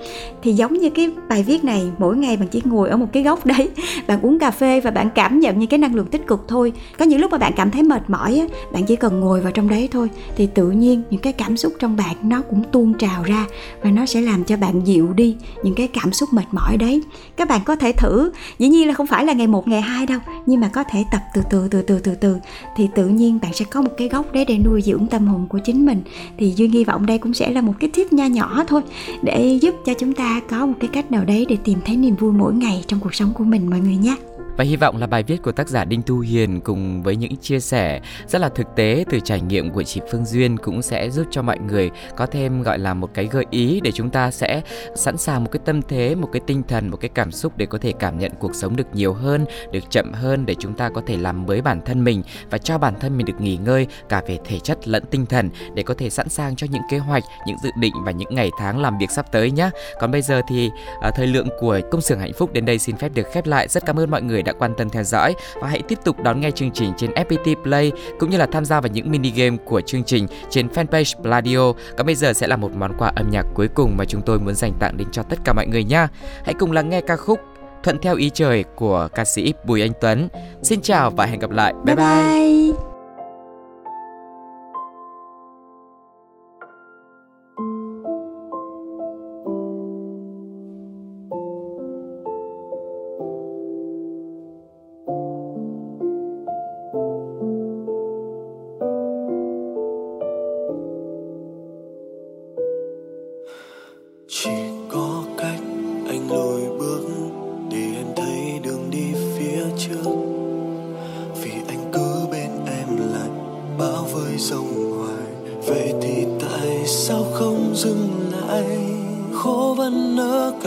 Thì 0.42 0.52
giống 0.52 0.74
như 0.74 0.90
cái 0.90 1.10
bài 1.28 1.42
viết 1.42 1.64
này, 1.64 1.82
mỗi 1.98 2.16
ngày 2.16 2.36
bạn 2.36 2.48
chỉ 2.48 2.62
ngồi 2.64 2.88
ở 2.88 2.96
một 2.96 3.06
cái 3.12 3.22
góc 3.22 3.46
đấy, 3.46 3.68
bạn 4.06 4.20
uống 4.22 4.38
cà 4.38 4.50
phê 4.50 4.80
và 4.80 4.90
bạn 4.90 5.08
cảm 5.14 5.40
nhận 5.40 5.58
những 5.58 5.68
cái 5.68 5.78
năng 5.78 5.94
lượng 5.94 6.06
tích 6.06 6.26
cực 6.26 6.44
thôi. 6.48 6.72
Có 6.98 7.04
những 7.04 7.20
lúc 7.20 7.30
mà 7.30 7.38
bạn 7.38 7.52
cảm 7.56 7.70
thấy 7.70 7.82
mệt 7.82 8.10
mỏi 8.10 8.38
á, 8.38 8.46
bạn 8.72 8.84
chỉ 8.86 8.96
cần 8.96 9.20
ngồi 9.20 9.40
vào 9.40 9.52
trong 9.52 9.68
đấy 9.68 9.88
thôi. 9.92 10.10
Thì 10.36 10.46
tự 10.46 10.70
nhiên 10.70 11.02
những 11.10 11.20
cái 11.20 11.32
cảm 11.32 11.56
xúc 11.56 11.72
trong 11.78 11.96
bạn 11.96 12.16
nó 12.22 12.42
cũng 12.50 12.62
tuôn 12.72 12.94
trào 12.94 13.22
ra 13.22 13.46
và 13.82 13.90
nó 13.90 14.06
sẽ 14.06 14.20
làm 14.20 14.44
cho 14.44 14.56
bạn 14.56 14.86
dịu 14.86 15.12
đi 15.12 15.36
những 15.62 15.74
cái 15.74 15.88
cảm 15.88 16.12
xúc 16.12 16.28
mệt 16.32 16.46
mỏi 16.52 16.76
đấy. 16.76 17.02
Các 17.36 17.48
bạn 17.48 17.60
có 17.64 17.76
thể 17.76 17.92
thử. 17.92 18.30
Dĩ 18.58 18.68
nhiên 18.68 18.88
là 18.88 18.94
không 18.94 19.06
phải 19.06 19.24
là 19.24 19.32
ngày 19.32 19.46
một, 19.46 19.68
ngày 19.68 19.80
hai 19.80 20.06
đâu, 20.06 20.18
nhưng 20.46 20.60
mà 20.60 20.68
có 20.68 20.84
thể 20.84 21.04
tập 21.12 21.20
từ 21.34 21.42
từ 21.50 21.68
từ 21.70 21.82
từ 21.82 21.98
từ 21.98 22.14
từ. 22.14 22.36
Thì 22.76 22.88
tự 22.94 23.08
nhiên 23.08 23.38
bạn 23.42 23.52
sẽ 23.52 23.64
có 23.64 23.82
một 23.82 23.90
cái 23.96 24.08
góc 24.08 24.32
đấy 24.32 24.44
để 24.44 24.58
nuôi 24.58 24.82
dưỡng 24.82 25.06
tâm 25.06 25.26
hồn 25.26 25.46
của 25.48 25.58
chính 25.64 25.86
mình 25.86 26.02
thì 26.38 26.52
duy 26.56 26.68
hy 26.68 26.84
vọng 26.84 27.06
đây 27.06 27.18
cũng 27.18 27.34
sẽ 27.34 27.50
là 27.50 27.60
một 27.60 27.74
cái 27.80 27.90
tip 27.94 28.12
nho 28.12 28.26
nhỏ 28.26 28.64
thôi 28.68 28.82
để 29.22 29.58
giúp 29.62 29.74
cho 29.86 29.94
chúng 29.94 30.12
ta 30.12 30.40
có 30.48 30.66
một 30.66 30.74
cái 30.80 30.90
cách 30.92 31.12
nào 31.12 31.24
đấy 31.24 31.46
để 31.48 31.56
tìm 31.64 31.78
thấy 31.84 31.96
niềm 31.96 32.16
vui 32.16 32.32
mỗi 32.32 32.54
ngày 32.54 32.84
trong 32.86 33.00
cuộc 33.00 33.14
sống 33.14 33.32
của 33.34 33.44
mình, 33.44 33.70
mọi 33.70 33.80
người 33.80 33.96
nhé 33.96 34.16
và 34.60 34.64
hy 34.64 34.76
vọng 34.76 34.96
là 34.96 35.06
bài 35.06 35.22
viết 35.22 35.42
của 35.42 35.52
tác 35.52 35.68
giả 35.68 35.84
Đinh 35.84 36.02
Thu 36.02 36.18
Hiền 36.18 36.60
cùng 36.60 37.02
với 37.02 37.16
những 37.16 37.36
chia 37.36 37.60
sẻ 37.60 38.00
rất 38.26 38.40
là 38.40 38.48
thực 38.48 38.66
tế 38.76 39.04
từ 39.10 39.20
trải 39.20 39.40
nghiệm 39.40 39.70
của 39.70 39.82
chị 39.82 40.00
Phương 40.10 40.24
Duyên 40.24 40.56
cũng 40.56 40.82
sẽ 40.82 41.10
giúp 41.10 41.26
cho 41.30 41.42
mọi 41.42 41.58
người 41.58 41.90
có 42.16 42.26
thêm 42.26 42.62
gọi 42.62 42.78
là 42.78 42.94
một 42.94 43.10
cái 43.14 43.28
gợi 43.32 43.46
ý 43.50 43.80
để 43.84 43.92
chúng 43.92 44.10
ta 44.10 44.30
sẽ 44.30 44.62
sẵn 44.94 45.16
sàng 45.16 45.44
một 45.44 45.50
cái 45.52 45.60
tâm 45.64 45.82
thế, 45.82 46.14
một 46.14 46.28
cái 46.32 46.40
tinh 46.46 46.62
thần, 46.68 46.88
một 46.88 46.96
cái 46.96 47.08
cảm 47.14 47.32
xúc 47.32 47.52
để 47.56 47.66
có 47.66 47.78
thể 47.78 47.92
cảm 47.98 48.18
nhận 48.18 48.32
cuộc 48.38 48.54
sống 48.54 48.76
được 48.76 48.86
nhiều 48.94 49.12
hơn, 49.12 49.44
được 49.72 49.90
chậm 49.90 50.12
hơn 50.12 50.46
để 50.46 50.54
chúng 50.58 50.74
ta 50.74 50.88
có 50.88 51.02
thể 51.06 51.16
làm 51.16 51.46
mới 51.46 51.62
bản 51.62 51.80
thân 51.84 52.04
mình 52.04 52.22
và 52.50 52.58
cho 52.58 52.78
bản 52.78 52.94
thân 53.00 53.16
mình 53.16 53.26
được 53.26 53.40
nghỉ 53.40 53.56
ngơi 53.56 53.86
cả 54.08 54.22
về 54.26 54.38
thể 54.44 54.58
chất 54.58 54.88
lẫn 54.88 55.04
tinh 55.10 55.26
thần 55.26 55.50
để 55.74 55.82
có 55.82 55.94
thể 55.94 56.10
sẵn 56.10 56.28
sàng 56.28 56.56
cho 56.56 56.66
những 56.70 56.82
kế 56.90 56.98
hoạch, 56.98 57.22
những 57.46 57.56
dự 57.62 57.70
định 57.80 57.94
và 58.04 58.10
những 58.10 58.34
ngày 58.34 58.50
tháng 58.58 58.80
làm 58.80 58.98
việc 58.98 59.10
sắp 59.10 59.32
tới 59.32 59.50
nhé. 59.50 59.70
Còn 60.00 60.10
bây 60.10 60.22
giờ 60.22 60.42
thì 60.48 60.70
à, 61.00 61.10
thời 61.10 61.26
lượng 61.26 61.48
của 61.60 61.80
công 61.90 62.00
xưởng 62.00 62.20
hạnh 62.20 62.32
phúc 62.32 62.52
đến 62.52 62.64
đây 62.64 62.78
xin 62.78 62.96
phép 62.96 63.10
được 63.14 63.26
khép 63.32 63.46
lại. 63.46 63.68
Rất 63.68 63.86
cảm 63.86 63.98
ơn 63.98 64.10
mọi 64.10 64.22
người 64.22 64.42
đã 64.42 64.49
đã 64.52 64.58
quan 64.58 64.74
tâm 64.74 64.90
theo 64.90 65.02
dõi 65.02 65.34
và 65.60 65.68
hãy 65.68 65.82
tiếp 65.82 65.98
tục 66.04 66.22
đón 66.22 66.40
nghe 66.40 66.50
chương 66.50 66.70
trình 66.70 66.92
trên 66.96 67.10
FPT 67.10 67.62
Play 67.62 67.92
cũng 68.18 68.30
như 68.30 68.36
là 68.36 68.46
tham 68.46 68.64
gia 68.64 68.80
vào 68.80 68.90
những 68.92 69.10
mini 69.10 69.30
game 69.30 69.56
của 69.64 69.80
chương 69.80 70.04
trình 70.04 70.26
trên 70.50 70.68
fanpage 70.68 71.22
Pladio. 71.22 71.72
Còn 71.96 72.06
bây 72.06 72.14
giờ 72.14 72.32
sẽ 72.32 72.46
là 72.46 72.56
một 72.56 72.70
món 72.76 72.96
quà 72.98 73.12
âm 73.16 73.30
nhạc 73.30 73.46
cuối 73.54 73.68
cùng 73.68 73.96
mà 73.96 74.04
chúng 74.04 74.22
tôi 74.22 74.38
muốn 74.38 74.54
dành 74.54 74.72
tặng 74.80 74.96
đến 74.96 75.08
cho 75.12 75.22
tất 75.22 75.38
cả 75.44 75.52
mọi 75.52 75.66
người 75.66 75.84
nha. 75.84 76.08
Hãy 76.44 76.54
cùng 76.54 76.72
lắng 76.72 76.88
nghe 76.88 77.00
ca 77.00 77.16
khúc 77.16 77.40
Thuận 77.82 77.98
theo 78.02 78.16
ý 78.16 78.30
trời 78.30 78.64
của 78.76 79.08
ca 79.14 79.24
sĩ 79.24 79.54
Bùi 79.66 79.80
Anh 79.80 79.92
Tuấn. 80.00 80.28
Xin 80.62 80.80
chào 80.80 81.10
và 81.10 81.26
hẹn 81.26 81.40
gặp 81.40 81.50
lại. 81.50 81.74
Bye 81.84 81.96
bye. 81.96 82.06
bye. 82.06 82.89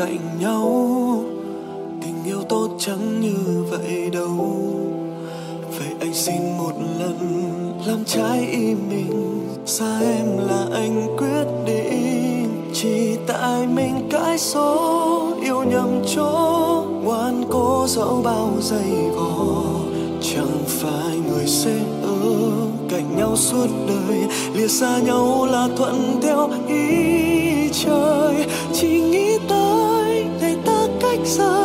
Cạnh 0.06 0.40
nhau. 0.40 1.24
Tình 2.02 2.24
yêu 2.26 2.42
tốt 2.50 2.70
chẳng 2.80 3.22
như 3.22 3.64
vậy 3.70 4.10
đâu. 4.14 4.30
Vậy 5.78 5.88
anh 6.00 6.14
xin 6.14 6.58
một 6.58 6.72
lần 7.00 7.18
làm 7.86 8.04
trái 8.06 8.48
ý 8.52 8.76
mình. 8.90 9.40
Xa 9.66 10.00
em 10.00 10.26
là 10.48 10.66
anh 10.74 11.18
quyết 11.18 11.46
định. 11.66 12.50
Chỉ 12.74 13.18
tại 13.28 13.68
mình 13.68 14.08
cái 14.12 14.38
số 14.38 15.34
yêu 15.44 15.64
nhầm 15.64 16.02
chỗ. 16.16 16.84
Ngoan 17.04 17.44
cố 17.50 17.86
dẫu 17.88 18.22
bao 18.24 18.50
giây 18.62 19.10
vò. 19.16 19.64
Chẳng 20.22 20.64
phải 20.68 21.18
người 21.30 21.48
sẽ 21.48 21.80
ở 22.04 22.52
cạnh 22.90 23.18
nhau 23.18 23.36
suốt 23.36 23.68
đời. 23.88 24.20
Lìa 24.54 24.68
xa 24.68 25.00
nhau 25.00 25.48
là 25.52 25.68
thuận 25.78 26.20
theo 26.22 26.50
ý 26.68 27.70
trời. 27.86 28.46
Chính 28.74 29.13
서 31.34 31.63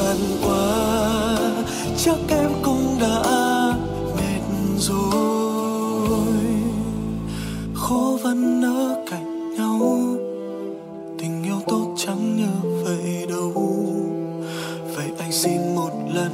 gian 0.00 0.16
qua, 0.42 1.36
chắc 1.98 2.16
em 2.28 2.50
cũng 2.62 2.98
đã 3.00 3.22
mệt 4.16 4.42
rồi. 4.78 6.18
Khó 7.74 8.18
vẫn 8.22 8.62
ở 8.62 9.04
cạnh 9.10 9.54
nhau, 9.56 9.80
tình 11.18 11.42
yêu 11.44 11.60
tốt 11.66 11.94
chẳng 11.96 12.36
như 12.36 12.82
vậy 12.84 13.26
đâu. 13.28 13.52
Vậy 14.96 15.06
anh 15.18 15.32
xin 15.32 15.74
một 15.74 15.90
lần 16.14 16.32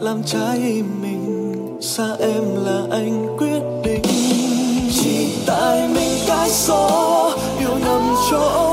làm 0.00 0.22
trái 0.22 0.82
mình, 1.02 1.56
xa 1.80 2.16
em 2.20 2.44
là 2.64 2.82
anh 2.90 3.36
quyết 3.38 3.62
định. 3.84 4.02
Chỉ 4.92 5.28
tại 5.46 5.88
mình 5.94 6.18
cái 6.26 6.50
số 6.50 7.30
yêu 7.58 7.74
nằm 7.84 8.14
chỗ 8.30 8.68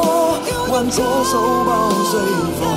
quan 0.72 0.90
chỗ 0.98 1.24
sâu 1.32 1.64
bao 1.68 1.92
giây 2.14 2.32
vò 2.62 2.68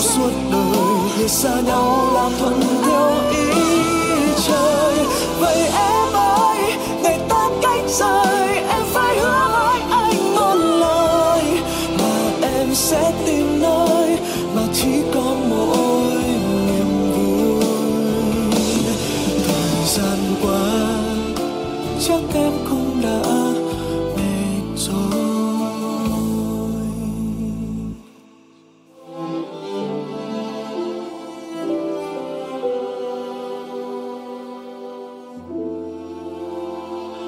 suốt 0.00 0.30
đời 0.52 1.10
rời 1.18 1.28
xa 1.28 1.60
nhau 1.60 2.10
là 2.14 2.30
thuận 2.38 2.60
theo 2.84 3.10
ý. 3.30 3.69